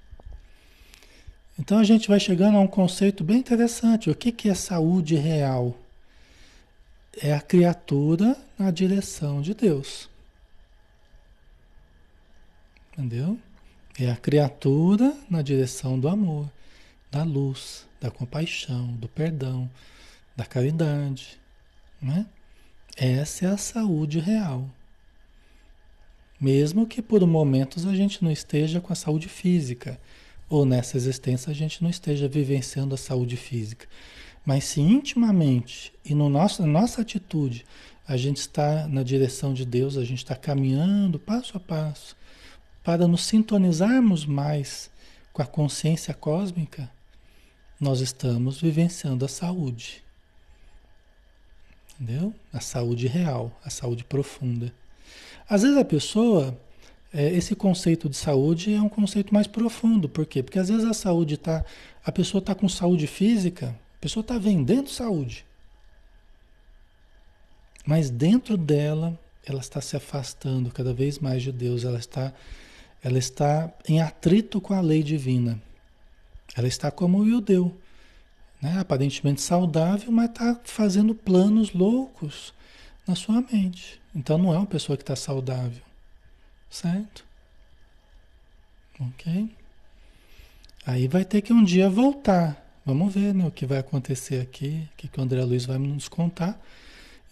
[1.57, 4.09] Então a gente vai chegando a um conceito bem interessante.
[4.09, 5.73] O que, que é saúde real?
[7.17, 10.09] É a criatura na direção de Deus.
[12.91, 13.39] Entendeu?
[13.97, 16.51] É a criatura na direção do amor,
[17.09, 19.69] da luz, da compaixão, do perdão,
[20.35, 21.39] da caridade.
[22.01, 22.25] Né?
[22.97, 24.69] Essa é a saúde real.
[26.39, 29.99] Mesmo que por momentos a gente não esteja com a saúde física
[30.49, 33.87] ou nessa existência a gente não esteja vivenciando a saúde física.
[34.45, 37.65] Mas se intimamente e no nosso, na nossa atitude
[38.07, 42.15] a gente está na direção de Deus, a gente está caminhando passo a passo
[42.83, 44.89] para nos sintonizarmos mais
[45.31, 46.89] com a consciência cósmica,
[47.79, 50.03] nós estamos vivenciando a saúde.
[51.93, 52.33] Entendeu?
[52.51, 54.73] A saúde real, a saúde profunda.
[55.49, 56.57] Às vezes a pessoa
[57.11, 60.07] é, esse conceito de saúde é um conceito mais profundo.
[60.07, 60.43] Por quê?
[60.43, 61.65] Porque às vezes a saúde está.
[62.05, 65.45] A pessoa está com saúde física, a pessoa está vendendo saúde.
[67.85, 72.31] Mas dentro dela, ela está se afastando cada vez mais de Deus, ela está,
[73.03, 75.59] ela está em atrito com a lei divina.
[76.55, 77.75] Ela está como o judeu,
[78.61, 78.79] né?
[78.79, 82.53] aparentemente saudável, mas está fazendo planos loucos
[83.09, 83.99] na sua mente.
[84.15, 85.81] Então não é uma pessoa que está saudável.
[86.69, 87.25] Certo?
[88.99, 89.49] Ok?
[90.85, 92.63] Aí vai ter que um dia voltar.
[92.85, 95.77] Vamos ver né, o que vai acontecer aqui, o que, que o André Luiz vai
[95.79, 96.59] nos contar.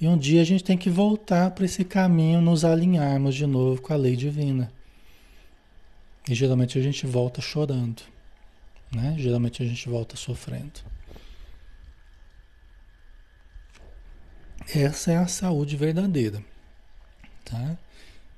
[0.01, 3.81] E um dia a gente tem que voltar para esse caminho, nos alinharmos de novo
[3.81, 4.71] com a lei divina.
[6.27, 8.01] E geralmente a gente volta chorando.
[8.91, 9.15] Né?
[9.17, 10.81] Geralmente a gente volta sofrendo.
[14.73, 16.43] Essa é a saúde verdadeira.
[17.45, 17.77] Tá?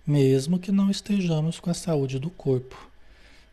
[0.10, 2.90] mesmo que não estejamos com a saúde do corpo,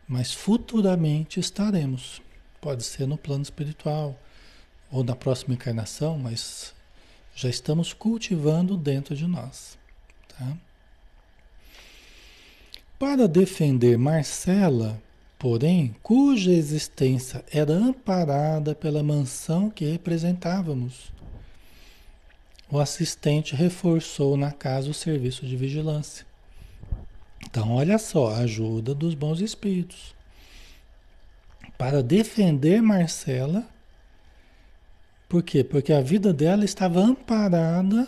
[0.07, 2.19] mas futuramente estaremos.
[2.59, 4.19] Pode ser no plano espiritual
[4.91, 6.73] ou na próxima encarnação, mas
[7.35, 9.77] já estamos cultivando dentro de nós.
[10.29, 10.57] Tá?
[12.97, 14.99] Para defender Marcela,
[15.37, 21.11] porém, cuja existência era amparada pela mansão que representávamos,
[22.69, 26.25] o assistente reforçou na casa o serviço de vigilância.
[27.45, 30.13] Então, olha só, a ajuda dos bons espíritos.
[31.77, 33.65] Para defender Marcela,
[35.29, 35.63] por quê?
[35.63, 38.07] Porque a vida dela estava amparada,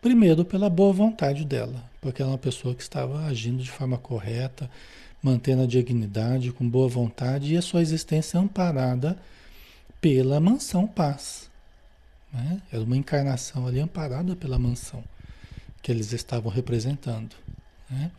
[0.00, 3.98] primeiro, pela boa vontade dela, porque ela é uma pessoa que estava agindo de forma
[3.98, 4.70] correta,
[5.22, 9.18] mantendo a dignidade, com boa vontade, e a sua existência amparada
[10.00, 11.49] pela mansão paz.
[12.32, 12.62] Né?
[12.72, 15.04] Era uma encarnação ali amparada pela mansão
[15.82, 17.34] que eles estavam representando.
[17.88, 18.10] Né?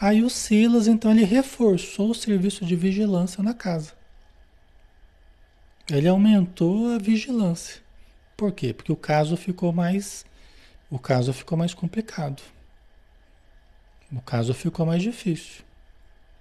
[0.00, 3.92] Aí o Silas, então, ele reforçou o serviço de vigilância na casa.
[5.90, 7.80] Ele aumentou a vigilância.
[8.36, 8.74] Por quê?
[8.74, 10.24] Porque o caso ficou mais
[10.90, 12.42] o caso ficou mais complicado.
[14.10, 15.62] O caso ficou mais difícil,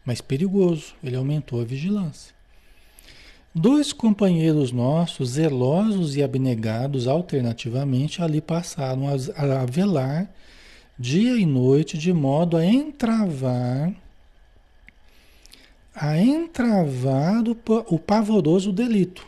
[0.05, 0.95] mais perigoso.
[1.03, 2.33] Ele aumentou a vigilância.
[3.59, 10.31] Dois companheiros nossos, zelosos e abnegados alternativamente, ali passaram a, velar
[10.95, 13.91] dia e noite, de modo a entravar
[15.91, 19.25] a entravar o, o pavoroso delito.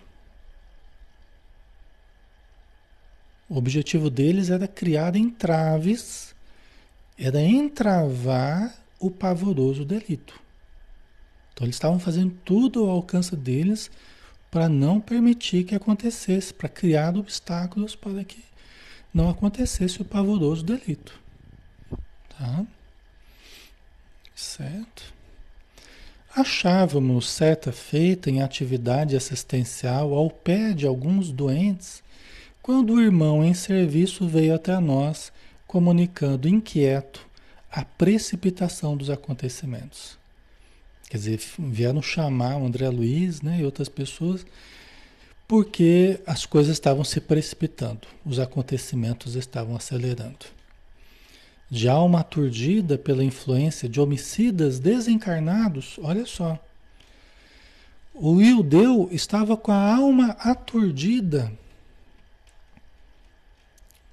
[3.50, 6.36] O objetivo deles era criar entraves,
[7.18, 10.40] era entravar o pavoroso delito.
[11.52, 13.90] Então eles estavam fazendo tudo ao alcance deles
[14.52, 18.44] para não permitir que acontecesse, para criar obstáculos para que
[19.14, 21.20] não acontecesse o pavoroso delito.
[22.38, 22.66] Tá?
[24.36, 25.14] Certo?
[26.36, 32.04] Achávamos certa feita em atividade assistencial ao pé de alguns doentes,
[32.62, 35.32] quando o irmão em serviço veio até nós,
[35.66, 37.28] comunicando inquieto
[37.72, 40.19] a precipitação dos acontecimentos.
[41.10, 44.46] Quer dizer, vieram chamar o André Luiz né, e outras pessoas
[45.48, 50.46] porque as coisas estavam se precipitando, os acontecimentos estavam acelerando
[51.70, 56.58] de alma aturdida pela influência de homicidas desencarnados, olha só.
[58.14, 61.52] O Ildeu estava com a alma aturdida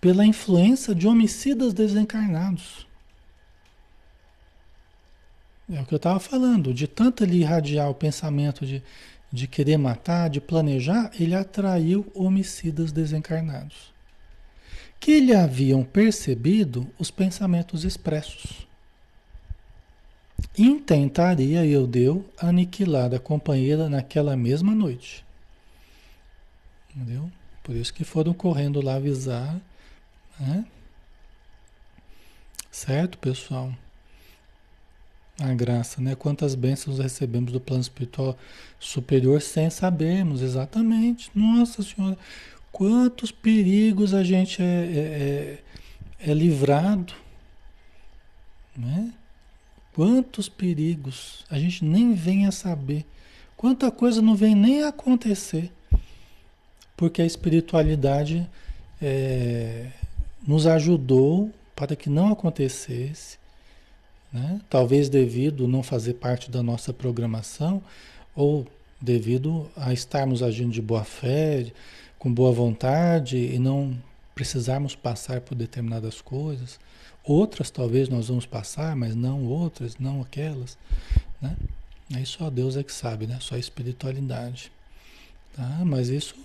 [0.01, 2.87] pela influência de homicidas desencarnados.
[5.69, 8.83] É o que eu estava falando, de tanto ele irradiar o pensamento de,
[9.33, 13.93] de querer matar, de planejar, ele atraiu homicidas desencarnados.
[15.01, 18.67] Que lhe haviam percebido os pensamentos expressos.
[20.57, 25.25] Intentaria eu deu aniquilar a companheira naquela mesma noite.
[26.95, 27.31] Entendeu?
[27.63, 29.61] Por isso que foram correndo lá avisar.
[30.39, 30.65] Né?
[32.71, 33.75] Certo, pessoal?
[35.39, 36.15] A graça, né?
[36.15, 38.39] Quantas bênçãos recebemos do plano espiritual
[38.81, 41.31] superior sem sabermos exatamente.
[41.35, 42.17] Nossa Senhora,
[42.73, 45.61] quantos perigos a gente é, é,
[46.21, 47.13] é, é livrado,
[48.75, 49.13] né?
[49.93, 53.05] Quantos perigos a gente nem vem a saber.
[53.57, 55.71] Quanta coisa não vem nem a acontecer.
[56.97, 58.49] Porque a espiritualidade
[59.03, 59.91] é,
[60.47, 63.39] nos ajudou para que não acontecesse
[64.37, 64.61] né?
[64.69, 67.83] Talvez devido não fazer parte da nossa programação
[68.35, 68.67] ou
[69.01, 71.73] devido a estarmos agindo de boa fé,
[72.19, 73.97] com boa vontade e não
[74.35, 76.79] precisarmos passar por determinadas coisas.
[77.25, 80.77] Outras talvez nós vamos passar, mas não outras, não aquelas.
[81.41, 81.57] Né?
[82.13, 83.39] Aí só Deus é que sabe, né?
[83.41, 84.71] Só a espiritualidade.
[85.55, 85.83] Tá?
[85.83, 86.37] Mas isso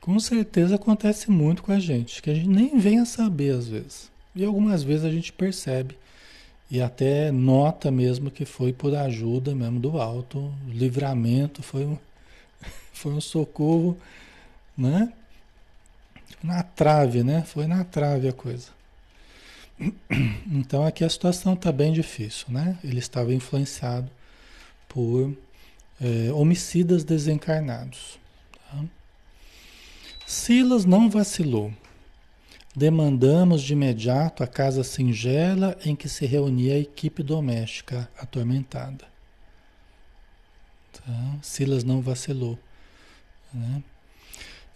[0.00, 3.68] com certeza acontece muito com a gente, que a gente nem vem a saber às
[3.68, 4.10] vezes.
[4.34, 5.98] E algumas vezes a gente percebe
[6.70, 11.98] e até nota mesmo que foi por ajuda mesmo do alto, livramento, foi um,
[12.92, 13.98] foi um socorro,
[14.76, 15.12] né?
[16.42, 17.42] Na trave, né?
[17.42, 18.68] Foi na trave a coisa.
[20.52, 22.78] Então aqui a situação está bem difícil, né?
[22.84, 24.10] Ele estava influenciado
[24.88, 25.34] por
[26.00, 28.18] é, homicidas desencarnados.
[28.52, 28.84] Tá?
[30.26, 31.72] Silas não vacilou.
[32.74, 39.04] Demandamos de imediato a casa singela em que se reunia a equipe doméstica atormentada.
[40.92, 41.36] Tá?
[41.42, 42.56] Silas não vacilou.
[43.52, 43.82] Né?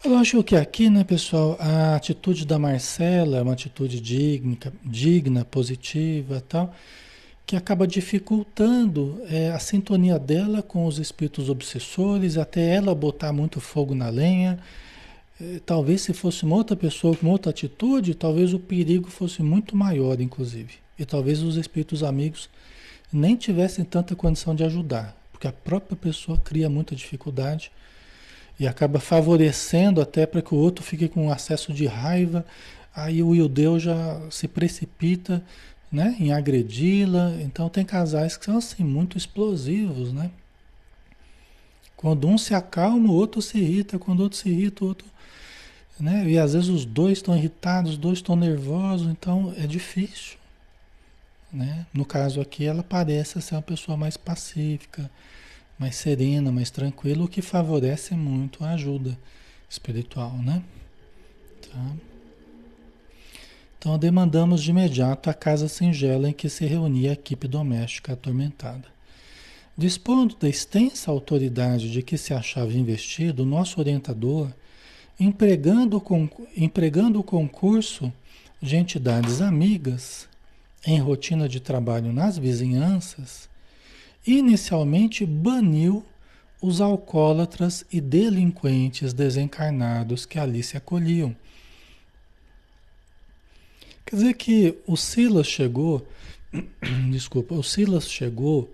[0.05, 5.45] Eu acho que aqui, né, pessoal, a atitude da Marcela é uma atitude digna, digna
[5.45, 6.75] positiva tal,
[7.47, 13.61] que acaba dificultando é, a sintonia dela com os espíritos obsessores, até ela botar muito
[13.61, 14.59] fogo na lenha
[15.65, 20.21] talvez se fosse uma outra pessoa com outra atitude, talvez o perigo fosse muito maior,
[20.21, 20.75] inclusive.
[20.99, 22.49] E talvez os espíritos amigos
[23.13, 27.71] nem tivessem tanta condição de ajudar, porque a própria pessoa cria muita dificuldade
[28.59, 32.45] e acaba favorecendo até para que o outro fique com acesso de raiva.
[32.95, 35.43] Aí o Ildeu já se precipita
[35.91, 37.33] né, em agredi-la.
[37.41, 40.31] Então tem casais que são assim, muito explosivos, né?
[41.97, 43.99] Quando um se acalma, o outro se irrita.
[43.99, 45.07] Quando o outro se irrita, o outro
[45.99, 46.29] né?
[46.29, 50.37] E às vezes os dois estão irritados, os dois estão nervosos, então é difícil.
[51.53, 51.87] Né?
[51.93, 55.09] No caso aqui, ela parece ser uma pessoa mais pacífica,
[55.79, 59.17] mais serena, mais tranquila, o que favorece muito a ajuda
[59.69, 60.33] espiritual.
[60.39, 60.63] Né?
[61.63, 61.93] Tá?
[63.79, 68.89] Então demandamos de imediato a casa singela em que se reunia a equipe doméstica atormentada.
[69.77, 74.51] Dispondo da extensa autoridade de que se achava investido, nosso orientador
[75.19, 76.03] empregando,
[76.57, 78.13] empregando o concurso
[78.61, 80.29] de entidades amigas
[80.87, 83.49] em rotina de trabalho nas vizinhanças,
[84.27, 86.05] inicialmente baniu
[86.61, 91.37] os alcoólatras e delinquentes desencarnados que ali se acolhiam.
[94.07, 96.07] Quer dizer que o Silas chegou,
[97.11, 98.73] desculpa, o Silas chegou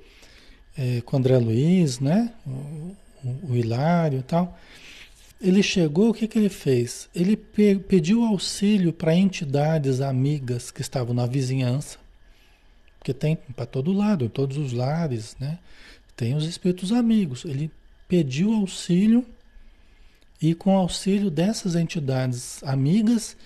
[0.76, 2.32] é, com André Luiz, né?
[2.46, 2.50] O,
[3.24, 4.58] o, o Hilário e tal,
[5.40, 7.08] ele chegou, o que, que ele fez?
[7.14, 11.98] Ele pe pediu auxílio para entidades amigas que estavam na vizinhança,
[12.98, 15.58] porque tem para todo lado, em todos os lares, né?
[16.14, 17.46] Tem os espíritos amigos.
[17.46, 17.70] Ele
[18.06, 19.24] pediu auxílio
[20.42, 23.36] e com auxílio dessas entidades amigas,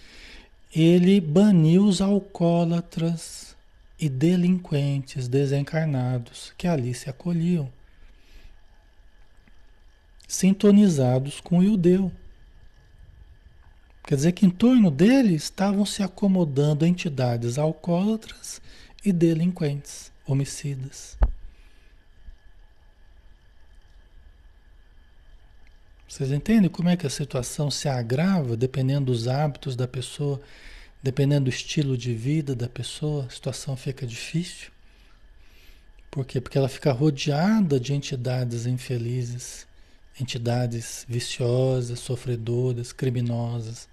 [0.74, 3.56] ele baniu os alcoólatras
[4.00, 7.70] e delinquentes desencarnados que ali se acolhiam
[10.26, 12.10] sintonizados com o Ildeu.
[14.06, 18.60] Quer dizer que em torno dele estavam se acomodando entidades alcoólatras
[19.04, 21.16] e delinquentes, homicidas.
[26.06, 30.40] Vocês entendem como é que a situação se agrava dependendo dos hábitos da pessoa,
[31.02, 34.70] dependendo do estilo de vida da pessoa, a situação fica difícil?
[36.10, 36.40] Por quê?
[36.40, 39.66] Porque ela fica rodeada de entidades infelizes
[40.20, 43.88] entidades viciosas, sofredoras, criminosas.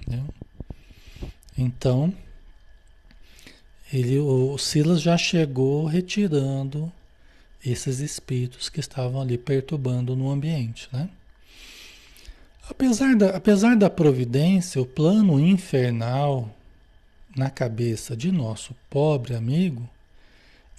[0.00, 0.26] Entendeu?
[1.56, 2.12] Então,
[3.92, 6.92] ele, o Silas já chegou retirando
[7.64, 11.08] esses espíritos que estavam ali perturbando no ambiente, né?
[12.68, 16.48] Apesar da, apesar da providência, o plano infernal
[17.36, 19.88] na cabeça de nosso pobre amigo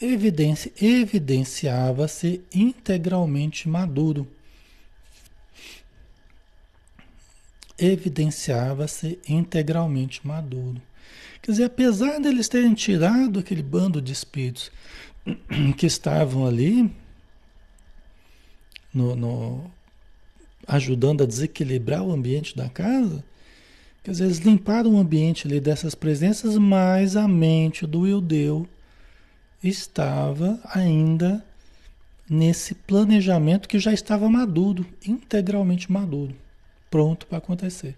[0.02, 4.28] evidenci, evidenciava-se integralmente maduro.
[7.78, 10.82] Evidenciava-se integralmente maduro.
[11.42, 14.72] Quer dizer, apesar deles terem tirado aquele bando de espíritos
[15.78, 16.92] que estavam ali,
[18.94, 19.72] no, no,
[20.66, 23.24] ajudando a desequilibrar o ambiente da casa,
[24.04, 28.68] quer dizer, eles limparam o ambiente ali dessas presenças, mas a mente do Ildeu
[29.64, 31.44] estava ainda
[32.30, 36.36] nesse planejamento que já estava maduro, integralmente maduro,
[36.90, 37.98] pronto para acontecer.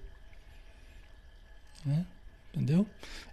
[1.85, 2.05] Né?
[2.53, 2.85] Entendeu?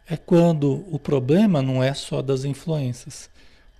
[0.08, 3.30] é quando o problema não é só das influências.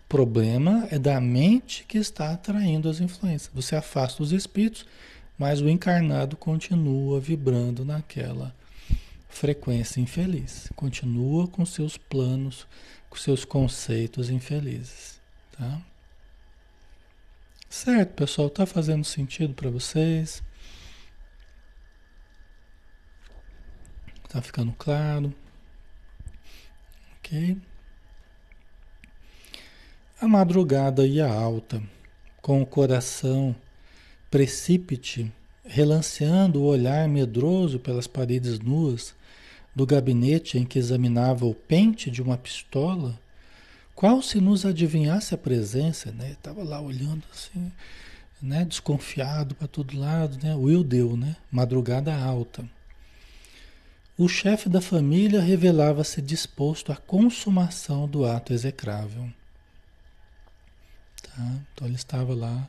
[0.04, 3.50] O problema é da mente que está atraindo as influências.
[3.54, 4.86] Você afasta os espíritos,
[5.38, 8.54] mas o encarnado continua vibrando naquela
[9.28, 10.68] frequência infeliz.
[10.76, 12.66] Continua com seus planos,
[13.14, 15.20] com seus conceitos infelizes.
[15.52, 15.80] Tá?
[17.70, 18.48] Certo, pessoal?
[18.48, 20.42] Está fazendo sentido para vocês?
[24.24, 25.32] Está ficando claro?
[27.18, 27.56] Ok?
[30.20, 31.80] A madrugada ia alta,
[32.42, 33.54] com o coração
[34.28, 35.32] precípite,
[35.64, 39.14] relanceando o olhar medroso pelas paredes nuas
[39.74, 43.18] do gabinete em que examinava o pente de uma pistola,
[43.94, 46.32] qual se nos adivinhasse a presença, né?
[46.32, 47.72] Estava lá olhando assim,
[48.40, 48.64] né?
[48.64, 50.54] Desconfiado para todo lado, né?
[50.54, 51.36] Will deu, né?
[51.50, 52.64] Madrugada alta.
[54.16, 59.28] O chefe da família revelava-se disposto à consumação do ato execrável.
[61.20, 61.56] Tá?
[61.72, 62.68] Então ele estava lá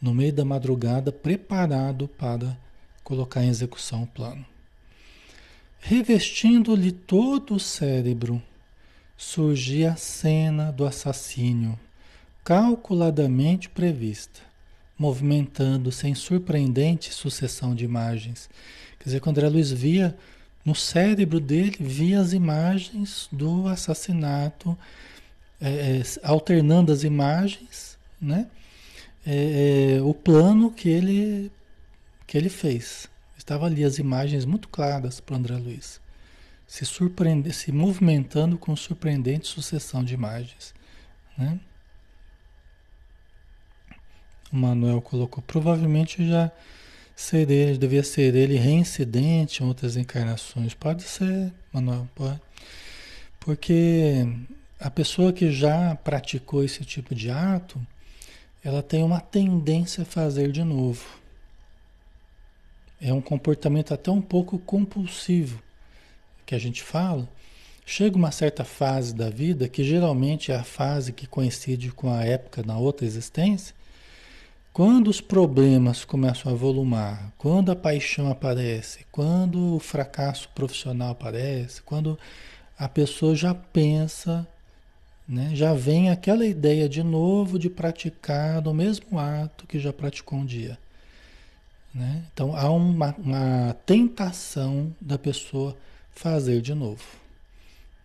[0.00, 2.56] no meio da madrugada, preparado para
[3.04, 4.46] colocar em execução o plano.
[5.80, 8.42] Revestindo-lhe todo o cérebro,
[9.16, 11.78] surgia a cena do assassínio,
[12.44, 14.40] calculadamente prevista,
[14.98, 18.50] movimentando-se em surpreendente sucessão de imagens.
[18.98, 20.16] Quer dizer, quando André Luiz via
[20.64, 24.76] no cérebro dele via as imagens do assassinato,
[25.60, 28.46] é, é, alternando as imagens, né?
[29.26, 31.50] É, é, o plano que ele,
[32.26, 33.08] que ele fez.
[33.48, 36.02] Estava ali as imagens muito claras para André Luiz.
[36.66, 40.74] Se, surpreende, se movimentando com surpreendente sucessão de imagens.
[41.34, 41.58] Né?
[44.52, 46.52] O Manuel colocou, provavelmente já
[47.16, 50.74] ser ele, devia ser ele reincidente em outras encarnações.
[50.74, 52.38] Pode ser, Manuel, pode.
[53.40, 54.28] Porque
[54.78, 57.80] a pessoa que já praticou esse tipo de ato,
[58.62, 61.17] ela tem uma tendência a fazer de novo.
[63.00, 65.62] É um comportamento até um pouco compulsivo
[66.44, 67.28] que a gente fala.
[67.86, 72.24] Chega uma certa fase da vida, que geralmente é a fase que coincide com a
[72.24, 73.74] época na outra existência,
[74.72, 81.82] quando os problemas começam a volumar, quando a paixão aparece, quando o fracasso profissional aparece,
[81.82, 82.18] quando
[82.78, 84.46] a pessoa já pensa,
[85.26, 90.38] né, já vem aquela ideia de novo de praticar o mesmo ato que já praticou
[90.38, 90.78] um dia.
[91.94, 92.24] Né?
[92.32, 95.76] Então há uma, uma tentação da pessoa
[96.12, 97.02] fazer de novo.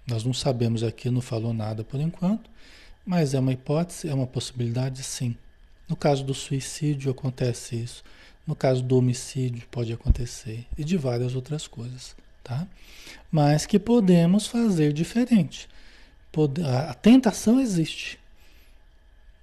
[0.08, 2.50] Nós não sabemos aqui, não falou nada por enquanto,
[3.06, 5.36] mas é uma hipótese, é uma possibilidade sim.
[5.88, 8.04] No caso do suicídio acontece isso.
[8.46, 12.68] No caso do homicídio pode acontecer e de várias outras coisas, tá?
[13.32, 15.70] Mas que podemos fazer diferente.
[16.88, 18.20] A tentação existe.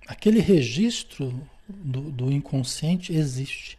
[0.06, 3.78] Aquele registro do, do inconsciente existe.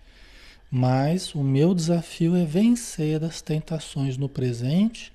[0.72, 5.12] Mas o meu desafio é vencer as tentações no presente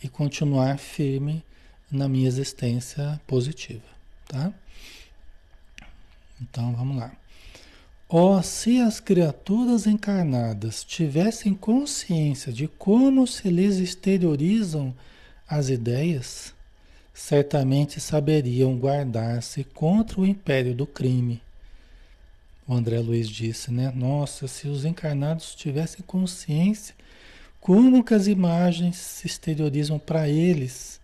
[0.00, 1.44] e continuar firme
[1.90, 3.82] na minha existência positiva,
[4.28, 4.52] tá?
[6.40, 7.12] Então vamos lá.
[8.08, 14.94] Oh, se as criaturas encarnadas tivessem consciência de como se lhes exteriorizam
[15.48, 16.54] as ideias,
[17.12, 21.40] certamente saberiam guardar-se contra o império do crime.
[22.66, 23.92] O André Luiz disse, né?
[23.94, 26.94] Nossa, se os encarnados tivessem consciência
[27.60, 31.00] como que as imagens se exteriorizam para eles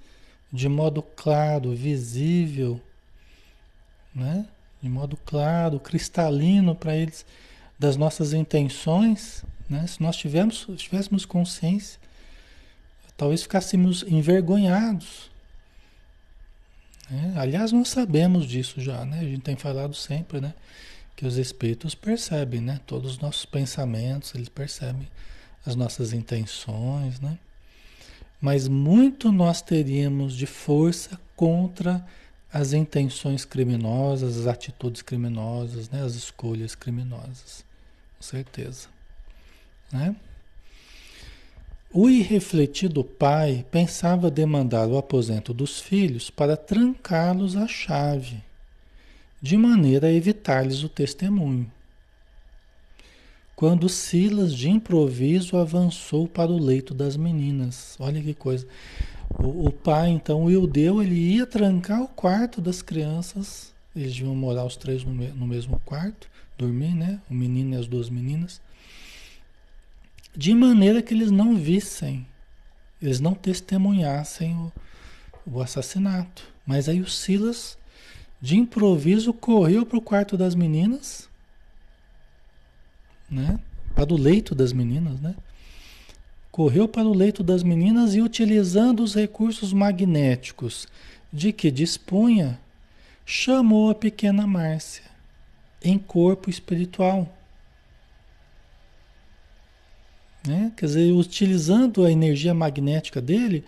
[0.52, 2.80] de modo claro, visível,
[4.14, 4.46] né?
[4.82, 7.24] de modo claro, cristalino para eles
[7.78, 9.86] das nossas intenções, né?
[9.86, 12.00] se nós tivéssemos consciência,
[13.16, 15.30] talvez ficássemos envergonhados
[17.11, 17.34] Né?
[17.36, 19.20] Aliás, nós sabemos disso já, né?
[19.20, 20.54] A gente tem falado sempre, né?
[21.18, 22.78] Que os espíritos percebem, né?
[22.86, 25.08] Todos os nossos pensamentos, eles percebem
[25.66, 27.36] as nossas intenções, né?
[28.40, 32.06] Mas muito nós teríamos de força contra
[32.52, 36.02] as intenções criminosas, as atitudes criminosas, né?
[36.04, 37.64] as escolhas criminosas,
[38.16, 38.86] com certeza.
[39.92, 40.14] Né?
[41.92, 48.40] O irrefletido pai pensava demandar o aposento dos filhos para trancá-los à chave,
[49.41, 51.70] de maneira a evitar-lhes o testemunho.
[53.59, 57.97] Quando Silas, de improviso, avançou para o leito das meninas.
[57.99, 58.66] Olha que coisa.
[59.36, 63.74] O, o pai, então, o Ildeu, ele ia trancar o quarto das crianças.
[63.97, 67.20] Eles deviam morar os três no, no mesmo quarto, dormir, né?
[67.28, 68.61] O menino e as duas meninas.
[70.36, 72.24] De maneira que eles não vissem,
[73.03, 74.72] eles não testemunhassem o,
[75.45, 76.45] o assassinato.
[76.64, 77.76] Mas aí o Silas,
[78.41, 81.28] de improviso, correu para o quarto das meninas,
[83.30, 83.59] né?
[83.95, 85.34] Para o leito das meninas, né?
[86.59, 90.89] correu para o leito das meninas e, utilizando os recursos magnéticos
[91.32, 92.59] de que dispunha,
[93.24, 95.05] chamou a pequena Márcia
[95.80, 97.32] em corpo espiritual.
[100.45, 100.72] Né?
[100.76, 103.64] Quer dizer, utilizando a energia magnética dele,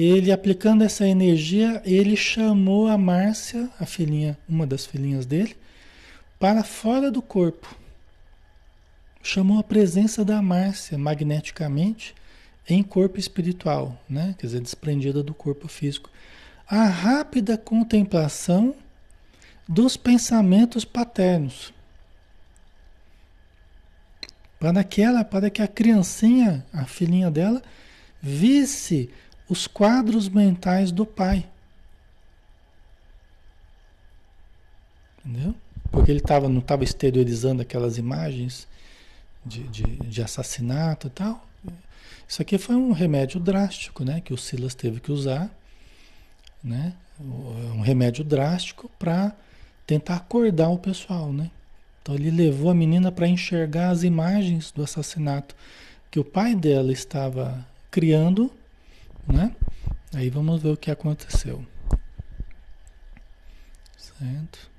[0.00, 5.56] ele aplicando essa energia, ele chamou a Márcia, a filhinha, uma das filhinhas dele,
[6.38, 7.76] para fora do corpo
[9.22, 12.14] chamou a presença da Márcia magneticamente
[12.68, 14.34] em corpo espiritual, né?
[14.38, 16.10] quer dizer, desprendida do corpo físico.
[16.68, 18.74] A rápida contemplação
[19.66, 21.72] dos pensamentos paternos.
[24.58, 27.62] Para que ela, para que a criancinha, a filhinha dela,
[28.20, 29.10] visse
[29.48, 31.46] os quadros mentais do pai.
[35.24, 35.54] Entendeu?
[35.90, 38.68] Porque ele tava, não estava exteriorizando aquelas imagens
[39.44, 41.46] de, de, de assassinato e tal.
[42.28, 44.20] Isso aqui foi um remédio drástico, né?
[44.20, 45.50] Que o Silas teve que usar,
[46.62, 46.92] né?
[47.18, 49.34] Um remédio drástico para
[49.86, 51.50] tentar acordar o pessoal, né?
[52.02, 55.56] Então ele levou a menina para enxergar as imagens do assassinato
[56.10, 58.50] que o pai dela estava criando,
[59.32, 59.54] né?
[60.14, 61.64] Aí vamos ver o que aconteceu.
[63.96, 64.70] Certo?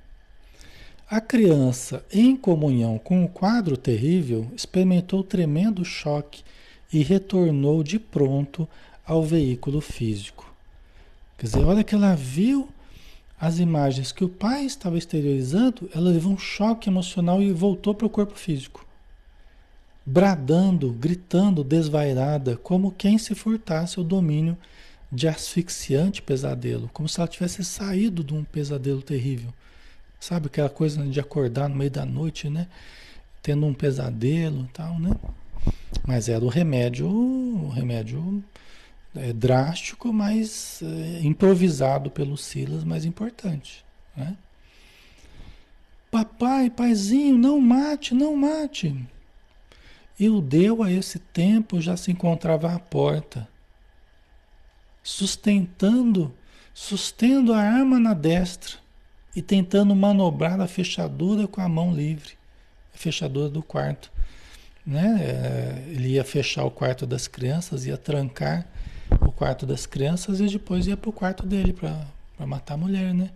[1.09, 6.43] A criança, em comunhão com o quadro terrível, experimentou tremendo choque
[6.91, 8.67] e retornou de pronto
[9.05, 10.53] ao veículo físico.
[11.37, 12.69] Quer dizer, a hora que ela viu
[13.39, 18.05] as imagens que o pai estava exteriorizando, ela levou um choque emocional e voltou para
[18.05, 18.85] o corpo físico.
[20.12, 24.57] Bradando, gritando, desvairada, como quem se furtasse o domínio
[25.12, 29.53] de asfixiante pesadelo, como se ela tivesse saído de um pesadelo terrível.
[30.20, 32.68] Sabe aquela coisa de acordar no meio da noite, né?
[33.43, 35.12] Tendo um pesadelo e tal, né?
[36.07, 38.43] Mas era o remédio, o remédio
[39.16, 43.86] é, drástico, mas é, improvisado pelo Silas, mas importante,
[44.18, 44.36] né?
[46.10, 48.95] Papai, paizinho, não mate, não mate.
[50.20, 53.47] E o deu a esse tempo já se encontrava à porta,
[55.01, 56.34] sustentando,
[56.74, 58.76] sustendo a arma na destra
[59.34, 62.34] e tentando manobrar a fechadura com a mão livre,
[62.93, 64.11] a fechadura do quarto.
[64.86, 65.20] Né?
[65.22, 68.67] É, ele ia fechar o quarto das crianças, ia trancar
[69.22, 73.13] o quarto das crianças e depois ia para o quarto dele para matar a mulher,
[73.13, 73.30] né?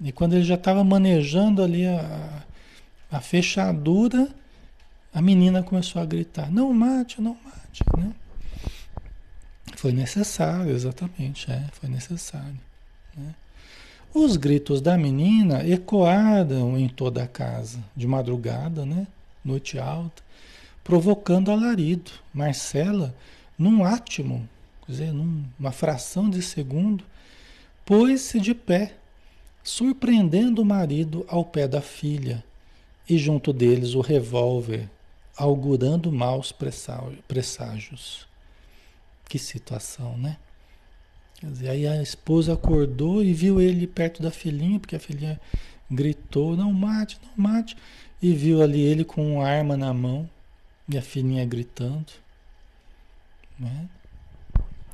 [0.00, 2.44] E quando ele já estava manejando ali a,
[3.10, 4.28] a fechadura,
[5.18, 8.14] a menina começou a gritar: Não mate, não mate, né?
[9.74, 12.56] Foi necessário, exatamente, é, foi necessário.
[13.16, 13.34] Né?
[14.14, 19.08] Os gritos da menina ecoaram em toda a casa, de madrugada, né?
[19.44, 20.22] Noite alta,
[20.84, 22.12] provocando alarido.
[22.32, 23.12] Marcela,
[23.58, 24.48] num átimo,
[24.86, 27.02] quer dizer, numa fração de segundo,
[27.84, 28.94] pôs-se de pé,
[29.64, 32.44] surpreendendo o marido ao pé da filha,
[33.08, 34.88] e junto deles o revólver,
[35.38, 38.26] augurando maus presságios.
[39.28, 40.36] Que situação, né?
[41.36, 45.40] Quer dizer, aí a esposa acordou e viu ele perto da filhinha, porque a filhinha
[45.88, 47.76] gritou, não mate, não mate.
[48.20, 50.28] E viu ali ele com uma arma na mão
[50.88, 52.12] e a filhinha gritando.
[53.58, 53.88] Né?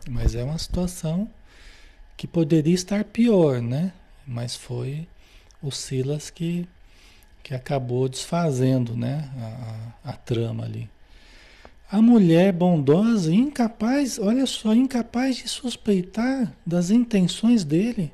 [0.09, 1.31] Mas é uma situação
[2.17, 3.93] que poderia estar pior, né?
[4.27, 5.09] Mas foi
[5.63, 6.69] o Silas que,
[7.45, 9.31] que acabou desfazendo né?
[9.39, 10.91] a, a, a trama ali.
[11.91, 18.11] A mulher bondosa, incapaz, olha só, incapaz de suspeitar das intenções dele.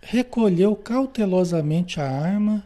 [0.00, 2.64] recolheu cautelosamente a arma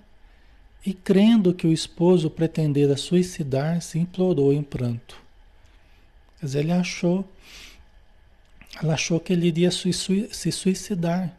[0.87, 5.20] e, crendo que o esposo pretendera suicidar-se, implorou em pranto.
[6.41, 7.28] Dizer, ele achou,
[8.80, 11.37] ela achou que ele iria se suicidar.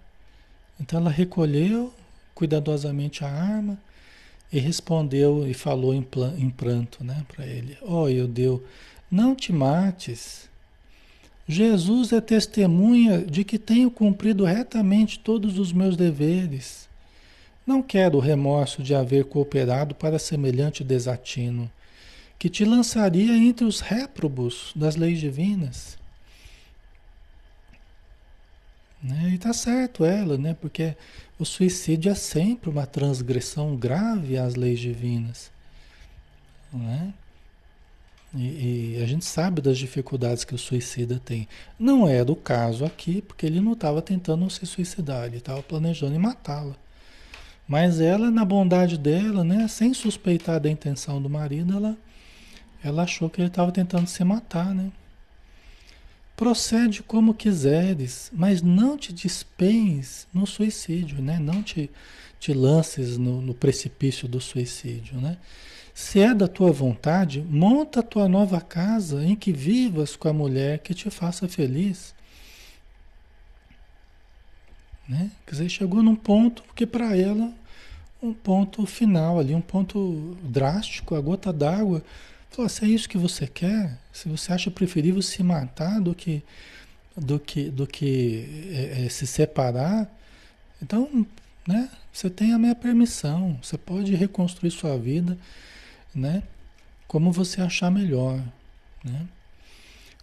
[0.79, 1.93] Então ela recolheu
[2.35, 3.79] cuidadosamente a arma
[4.51, 6.05] e respondeu e falou em,
[6.37, 8.63] em pranto né, para ele: Ó oh, Eudeu,
[9.09, 10.47] não te mates.
[11.47, 16.89] Jesus é testemunha de que tenho cumprido retamente todos os meus deveres.
[17.65, 21.69] Não quero o remorso de haver cooperado para semelhante desatino,
[22.37, 25.97] que te lançaria entre os réprobos das leis divinas.
[29.01, 29.29] Né?
[29.31, 30.55] E está certo ela, né?
[30.59, 30.95] porque
[31.37, 35.51] o suicídio é sempre uma transgressão grave às leis divinas.
[36.73, 37.13] Né?
[38.33, 41.47] E, e, a gente sabe das dificuldades que o suicida tem.
[41.79, 46.19] Não é do caso aqui, porque ele não estava tentando se suicidar, ele estava planejando
[46.19, 46.75] matá-la.
[47.67, 51.97] Mas ela, na bondade dela, né, sem suspeitar da intenção do marido, ela,
[52.83, 54.91] ela achou que ele estava tentando se matar, né?
[56.35, 61.39] Procede como quiseres, mas não te despenhes no suicídio, né?
[61.39, 61.89] Não te,
[62.39, 65.37] te lances no, no precipício do suicídio, né?
[65.93, 70.33] Se é da tua vontade, monta a tua nova casa em que vivas com a
[70.33, 72.13] mulher que te faça feliz.
[75.07, 75.31] Né?
[75.45, 77.49] Quer dizer, chegou num ponto que para ela,
[78.21, 82.03] um ponto final ali, um ponto drástico, a gota d'água
[82.69, 86.41] Se é isso que você quer, se você acha preferível se matar do que,
[87.15, 90.09] do que, do que é, é, se separar,
[90.81, 91.27] então,
[91.67, 95.37] né, você tem a minha permissão, você pode reconstruir sua vida,
[96.13, 96.43] né,
[97.09, 98.41] como você achar melhor,
[99.03, 99.27] né.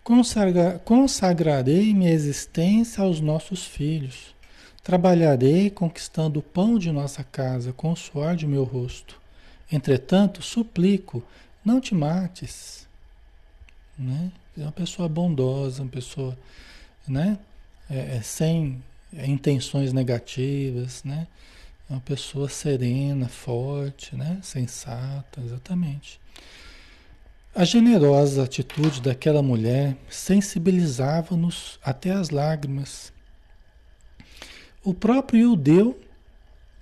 [0.02, 4.34] Consagra, consagrarei minha existência aos nossos filhos.
[4.82, 9.20] Trabalharei conquistando o pão de nossa casa com o suor de meu rosto.
[9.70, 11.22] Entretanto, suplico
[11.64, 12.86] não te mates.
[13.98, 14.32] Né?
[14.58, 16.36] É uma pessoa bondosa, uma pessoa
[17.06, 17.38] né?
[17.90, 18.82] É, é sem
[19.12, 21.26] intenções negativas, né?
[21.90, 24.38] É uma pessoa serena, forte, né?
[24.42, 26.20] sensata, exatamente.
[27.54, 33.12] A generosa atitude daquela mulher sensibilizava-nos até as lágrimas.
[34.82, 36.00] O próprio Iudeu,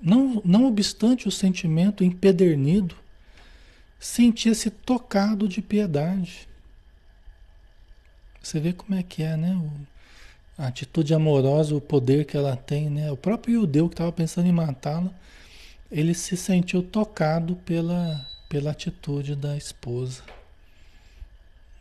[0.01, 2.95] não, não obstante o sentimento empedernido,
[4.01, 6.49] sentia-se tocado de piedade.
[8.43, 9.61] Você vê como é que é, né?
[10.57, 13.13] A atitude amorosa, o poder que ela tem, né?
[13.13, 15.11] O próprio judeu que estava pensando em matá-la,
[15.93, 20.23] ele se sentiu tocado pela, pela atitude da esposa.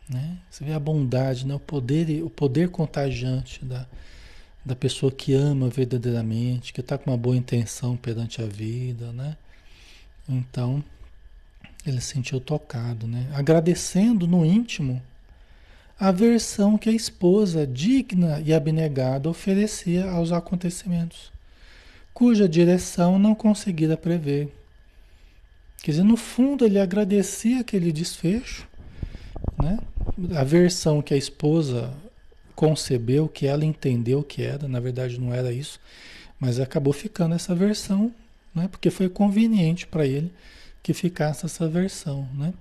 [0.08, 0.38] Né?
[0.50, 1.54] Você vê a bondade, né?
[1.54, 3.86] o, poder, o poder contagiante da,
[4.64, 9.12] da pessoa que ama verdadeiramente, que está com uma boa intenção perante a vida.
[9.12, 9.36] Né?
[10.28, 10.82] Então,
[11.86, 13.26] ele se sentiu tocado, né?
[13.32, 15.00] Agradecendo no íntimo
[15.98, 21.30] a versão que a esposa, digna e abnegada, oferecia aos acontecimentos,
[22.14, 24.48] cuja direção não conseguira prever.
[25.82, 28.66] Quer dizer, no fundo ele agradecia aquele desfecho,
[29.62, 29.78] né?
[30.34, 31.92] A versão que a esposa
[32.54, 35.80] concebeu, que ela entendeu que era, na verdade não era isso,
[36.38, 38.12] mas acabou ficando essa versão,
[38.54, 38.68] né?
[38.68, 40.30] Porque foi conveniente para ele
[40.82, 42.52] que ficasse essa versão, né?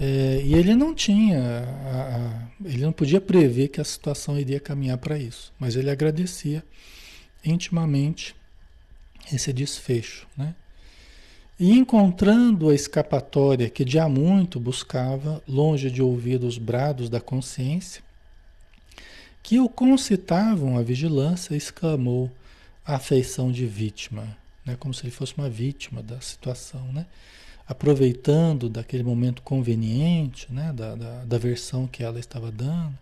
[0.00, 4.58] É, e ele não tinha, a, a, ele não podia prever que a situação iria
[4.58, 6.64] caminhar para isso, mas ele agradecia
[7.44, 8.34] intimamente
[9.32, 10.54] esse desfecho, né?
[11.58, 17.20] E encontrando a escapatória que de há muito buscava, longe de ouvir os brados da
[17.20, 18.02] consciência,
[19.40, 22.28] que o concitavam à vigilância, exclamou
[22.84, 24.76] a afeição de vítima né?
[24.78, 27.06] como se ele fosse uma vítima da situação, né?
[27.66, 30.72] aproveitando daquele momento conveniente, né?
[30.72, 32.98] da, da, da versão que ela estava dando.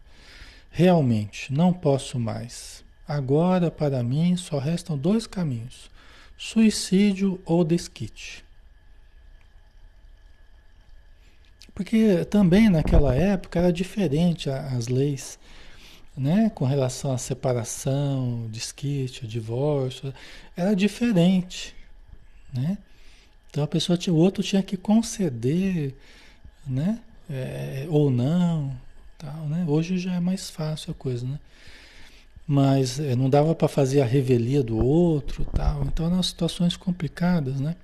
[0.70, 2.82] Realmente, não posso mais.
[3.06, 5.90] Agora, para mim, só restam dois caminhos:
[6.36, 8.44] suicídio ou desquite.
[11.74, 15.38] Porque também naquela época era diferente as leis
[16.16, 20.12] né, com relação à separação, desquite, divórcio,
[20.56, 21.74] era diferente,
[22.52, 22.78] né?
[23.50, 25.94] Então a pessoa tinha, o outro tinha que conceder,
[26.66, 27.00] né,
[27.30, 28.74] é, ou não,
[29.18, 29.64] tal, né?
[29.66, 31.38] Hoje já é mais fácil a coisa, né?
[32.46, 35.84] Mas é, não dava para fazer a revelia do outro, tal.
[35.84, 37.76] Então eram situações complicadas, né?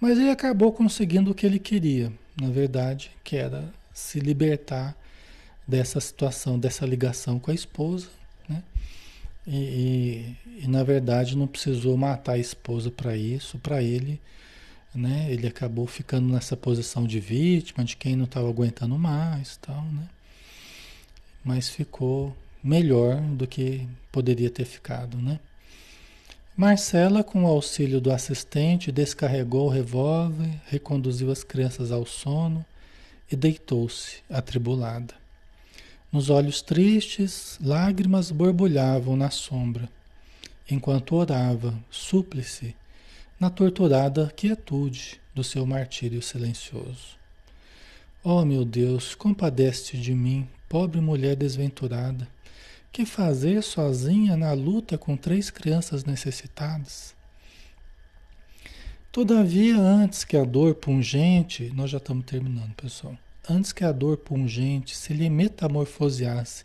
[0.00, 4.94] Mas ele acabou conseguindo o que ele queria, na verdade, que era se libertar
[5.66, 8.08] dessa situação, dessa ligação com a esposa,
[8.48, 8.62] né?
[9.46, 14.20] E, e, e, na verdade não precisou matar a esposa para isso, para ele,
[14.94, 15.26] né?
[15.30, 20.08] Ele acabou ficando nessa posição de vítima, de quem não estava aguentando mais, tal, né?
[21.44, 25.38] Mas ficou melhor do que poderia ter ficado, né?
[26.56, 32.64] Marcela, com o auxílio do assistente, descarregou o revólver, reconduziu as crianças ao sono
[33.30, 35.14] e deitou-se, atribulada.
[36.12, 39.88] Nos olhos tristes, lágrimas borbulhavam na sombra,
[40.70, 42.76] enquanto orava, súplice,
[43.40, 47.18] na torturada quietude do seu martírio silencioso.
[48.24, 52.26] Ó oh, meu Deus, compadece de mim, pobre mulher desventurada.
[52.92, 57.14] Que fazer sozinha na luta com três crianças necessitadas?
[59.12, 63.16] Todavia, antes que a dor pungente, nós já estamos terminando, pessoal
[63.48, 66.64] antes que a dor pungente se lhe metamorfoseasse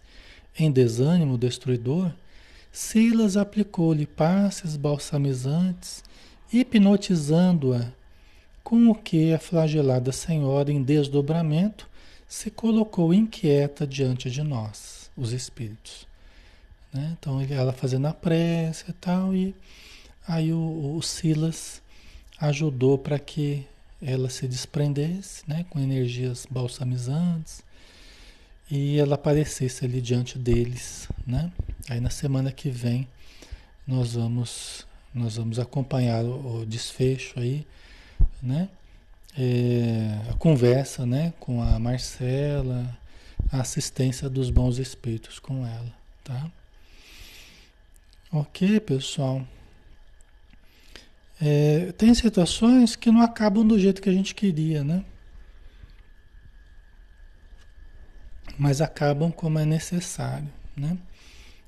[0.58, 2.12] em desânimo destruidor,
[2.72, 6.04] Silas aplicou-lhe passes balsamizantes,
[6.54, 7.92] hipnotizando-a,
[8.64, 11.90] com o que a flagelada senhora, em desdobramento,
[12.28, 16.08] se colocou inquieta diante de nós, os espíritos.
[16.94, 17.16] Né?
[17.20, 19.54] Então ela fazendo a prece e tal, e
[20.26, 21.82] aí o, o Silas
[22.40, 23.68] ajudou para que
[24.02, 27.64] ela se desprendesse, né, com energias balsamizantes
[28.70, 31.52] e ela aparecesse ali diante deles, né?
[31.90, 33.08] Aí na semana que vem
[33.86, 37.68] nós vamos nós vamos acompanhar o, o desfecho aí,
[38.42, 38.70] né?
[39.38, 42.98] É, a conversa, né, com a Marcela,
[43.52, 45.94] a assistência dos bons espíritos com ela,
[46.24, 46.50] tá?
[48.32, 49.46] Ok, pessoal.
[51.44, 55.04] É, tem situações que não acabam do jeito que a gente queria, né?
[58.60, 60.96] Mas acabam como é necessário, né?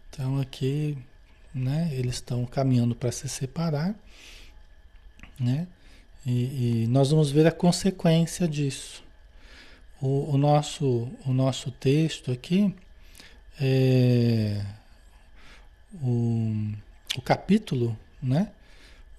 [0.09, 0.95] Então aqui,
[1.51, 1.89] né?
[1.91, 3.95] Eles estão caminhando para se separar,
[5.39, 5.67] né?
[6.23, 9.03] E, e, nós vamos ver a consequência disso.
[9.99, 12.73] O, o, nosso, o nosso texto aqui,
[13.59, 14.63] é,
[15.95, 16.71] o,
[17.17, 18.51] o capítulo, né?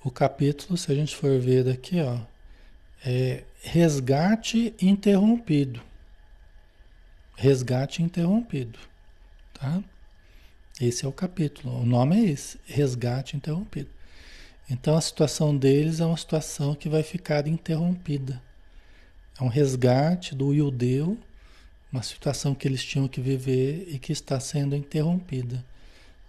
[0.05, 2.19] O capítulo, se a gente for ver daqui, ó,
[3.03, 5.81] é resgate interrompido.
[7.35, 8.79] Resgate interrompido,
[9.55, 9.83] tá?
[10.79, 11.81] Esse é o capítulo.
[11.81, 13.89] O nome é esse, resgate interrompido.
[14.69, 18.43] Então a situação deles é uma situação que vai ficar interrompida.
[19.41, 21.19] É um resgate do Ildeu,
[21.91, 25.65] uma situação que eles tinham que viver e que está sendo interrompida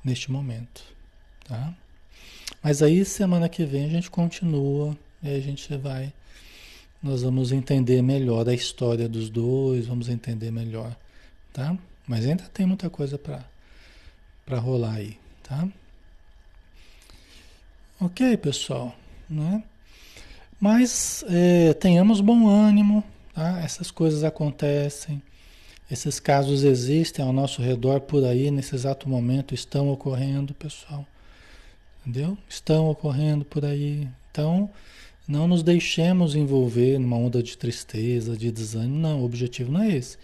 [0.02, 0.82] neste momento,
[1.46, 1.76] tá?
[2.66, 6.12] Mas aí semana que vem a gente continua e a gente vai.
[7.00, 10.98] Nós vamos entender melhor a história dos dois, vamos entender melhor,
[11.54, 11.78] tá?
[12.08, 15.68] Mas ainda tem muita coisa para rolar aí, tá?
[18.02, 18.96] Ok, pessoal,
[19.30, 19.64] né?
[20.60, 23.60] Mas é, tenhamos bom ânimo, tá?
[23.60, 25.22] Essas coisas acontecem,
[25.92, 31.06] esses casos existem ao nosso redor por aí, nesse exato momento estão ocorrendo, pessoal.
[32.06, 32.38] Entendeu?
[32.48, 34.08] Estão ocorrendo por aí.
[34.32, 34.70] Então,
[35.28, 39.00] não nos deixemos envolver numa onda de tristeza, de desânimo.
[39.00, 40.18] Não, o objetivo não é esse.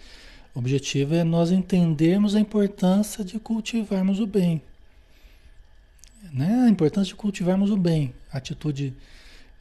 [0.54, 4.62] O objetivo é nós entendermos a importância de cultivarmos o bem.
[6.32, 6.66] Né?
[6.66, 8.14] A importância de cultivarmos o bem.
[8.30, 8.94] Atitude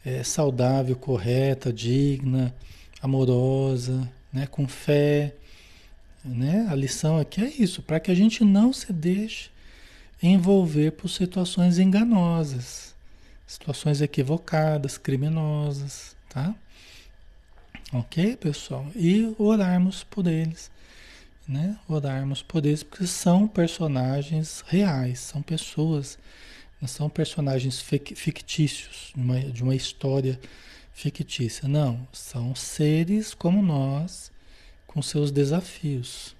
[0.05, 2.53] é, saudável, correta, digna,
[3.01, 4.45] amorosa, né?
[4.45, 5.33] com fé.
[6.23, 6.67] Né?
[6.69, 9.49] A lição aqui é isso, para que a gente não se deixe
[10.21, 12.93] envolver por situações enganosas,
[13.47, 16.55] situações equivocadas, criminosas, tá?
[17.91, 18.85] Ok, pessoal?
[18.95, 20.71] E orarmos por eles,
[21.47, 21.77] né?
[21.87, 26.17] Orarmos por eles, porque são personagens reais, são pessoas,
[26.79, 30.39] não são personagens fictícios, de uma, de uma história
[30.93, 31.67] fictícia.
[31.67, 34.31] Não, são seres como nós,
[34.87, 36.35] com seus desafios,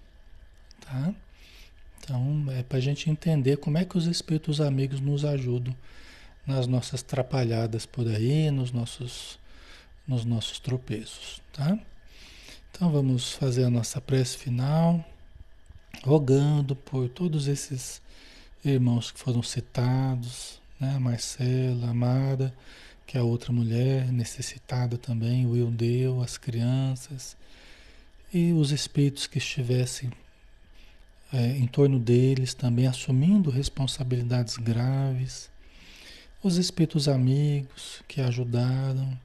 [0.79, 1.13] tá?
[2.04, 5.76] Então, é para a gente entender como é que os espíritos amigos nos ajudam
[6.47, 9.38] nas nossas trapalhadas por aí, nos nossos,
[10.08, 11.78] nos nossos tropeços, tá?
[12.72, 15.06] Então, vamos fazer a nossa prece final,
[16.04, 18.02] rogando por todos esses
[18.66, 20.97] irmãos que foram citados, né?
[20.97, 22.52] Marcela, a Mara,
[23.06, 27.38] que é outra mulher necessitada também, o Ildeu, as crianças,
[28.34, 30.12] e os espíritos que estivessem
[31.34, 35.49] é, em torno deles também assumindo responsabilidades graves,
[36.43, 39.17] os espíritos amigos que ajudaram.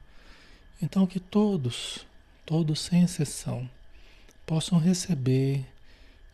[0.80, 2.07] Então, que todos,
[2.44, 3.68] todos sem exceção,
[4.44, 5.64] possam receber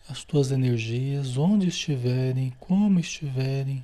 [0.08, 3.82] as tuas energias, onde estiverem, como estiverem,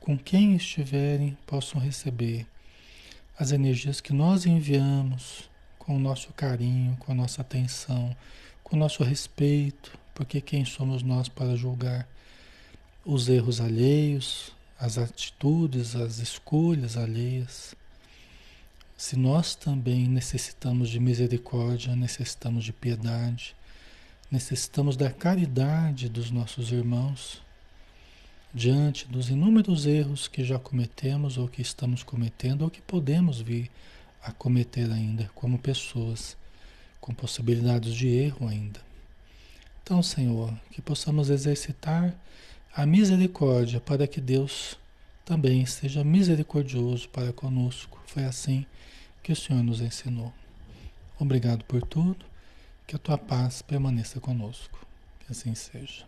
[0.00, 2.46] com quem estiverem, possam receber
[3.38, 8.16] as energias que nós enviamos com o nosso carinho, com a nossa atenção,
[8.64, 12.06] com o nosso respeito, porque quem somos nós para julgar
[13.06, 17.74] os erros alheios, as atitudes, as escolhas alheias?
[18.98, 23.56] Se nós também necessitamos de misericórdia, necessitamos de piedade,
[24.30, 27.40] necessitamos da caridade dos nossos irmãos,
[28.52, 33.70] diante dos inúmeros erros que já cometemos ou que estamos cometendo ou que podemos vir
[34.22, 36.36] a cometer ainda como pessoas
[37.00, 38.89] com possibilidades de erro ainda.
[39.90, 42.14] Então, Senhor, que possamos exercitar
[42.72, 44.78] a misericórdia para que Deus
[45.24, 48.00] também seja misericordioso para conosco.
[48.06, 48.64] Foi assim
[49.20, 50.32] que o Senhor nos ensinou.
[51.18, 52.24] Obrigado por tudo.
[52.86, 54.78] Que a tua paz permaneça conosco.
[55.18, 56.04] Que assim seja.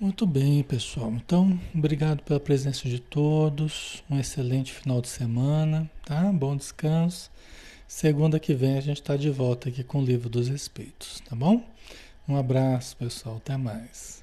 [0.00, 1.12] Muito bem, pessoal.
[1.12, 4.02] Então, obrigado pela presença de todos.
[4.08, 6.32] Um excelente final de semana, tá?
[6.32, 7.30] Bom descanso.
[7.94, 11.36] Segunda que vem a gente está de volta aqui com o Livro dos Espíritos, tá
[11.36, 11.62] bom?
[12.26, 13.36] Um abraço, pessoal.
[13.36, 14.21] Até mais.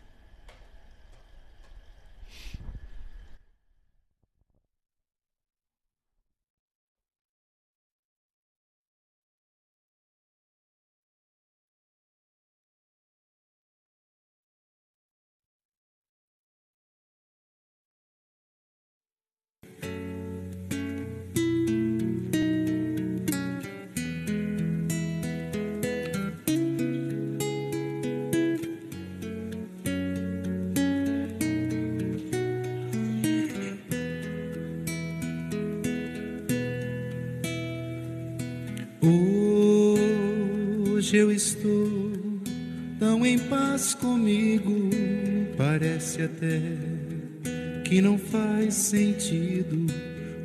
[48.80, 49.86] Sentido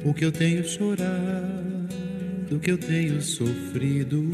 [0.05, 1.89] o que eu tenho chorado,
[2.51, 4.28] o que eu tenho sofrido.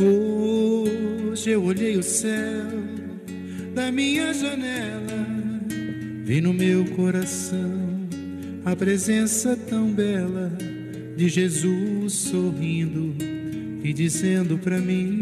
[0.00, 2.66] Hoje eu olhei o céu
[3.74, 5.26] da minha janela,
[6.24, 8.08] vi no meu coração
[8.64, 10.50] a presença tão bela
[11.16, 13.14] de Jesus sorrindo
[13.84, 15.21] e dizendo para mim: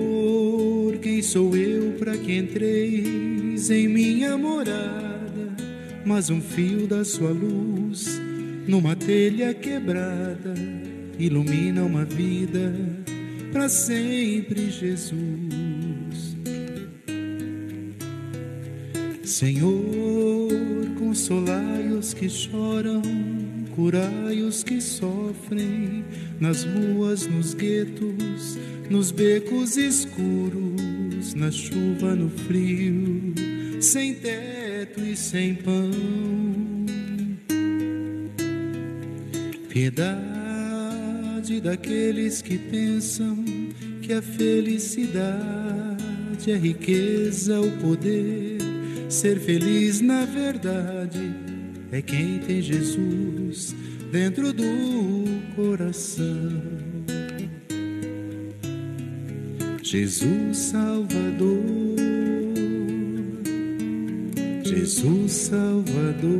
[1.31, 5.55] sou eu para que entreis em minha morada?
[6.05, 8.19] Mas um fio da sua luz
[8.67, 10.53] numa telha quebrada
[11.17, 12.75] ilumina uma vida
[13.53, 16.35] para sempre, Jesus.
[19.23, 20.51] Senhor,
[21.11, 23.01] Consolai os que choram,
[23.75, 26.05] curai os que sofrem,
[26.39, 28.57] nas ruas, nos guetos,
[28.89, 30.79] nos becos escuros,
[31.35, 33.33] na chuva, no frio,
[33.79, 35.91] sem teto e sem pão.
[39.69, 40.21] Piedade
[41.61, 43.43] daqueles que pensam
[44.01, 45.31] que a felicidade
[46.51, 48.61] é riqueza, o poder
[49.11, 51.35] Ser feliz na verdade
[51.91, 53.75] é quem tem Jesus
[54.09, 54.63] dentro do
[55.53, 56.90] coração.
[59.91, 61.97] Jesus Salvador,
[64.63, 66.39] Jesus Salvador,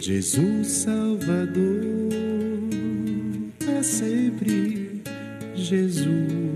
[0.00, 2.08] Jesus Salvador,
[3.60, 5.00] para sempre
[5.54, 6.49] Jesus.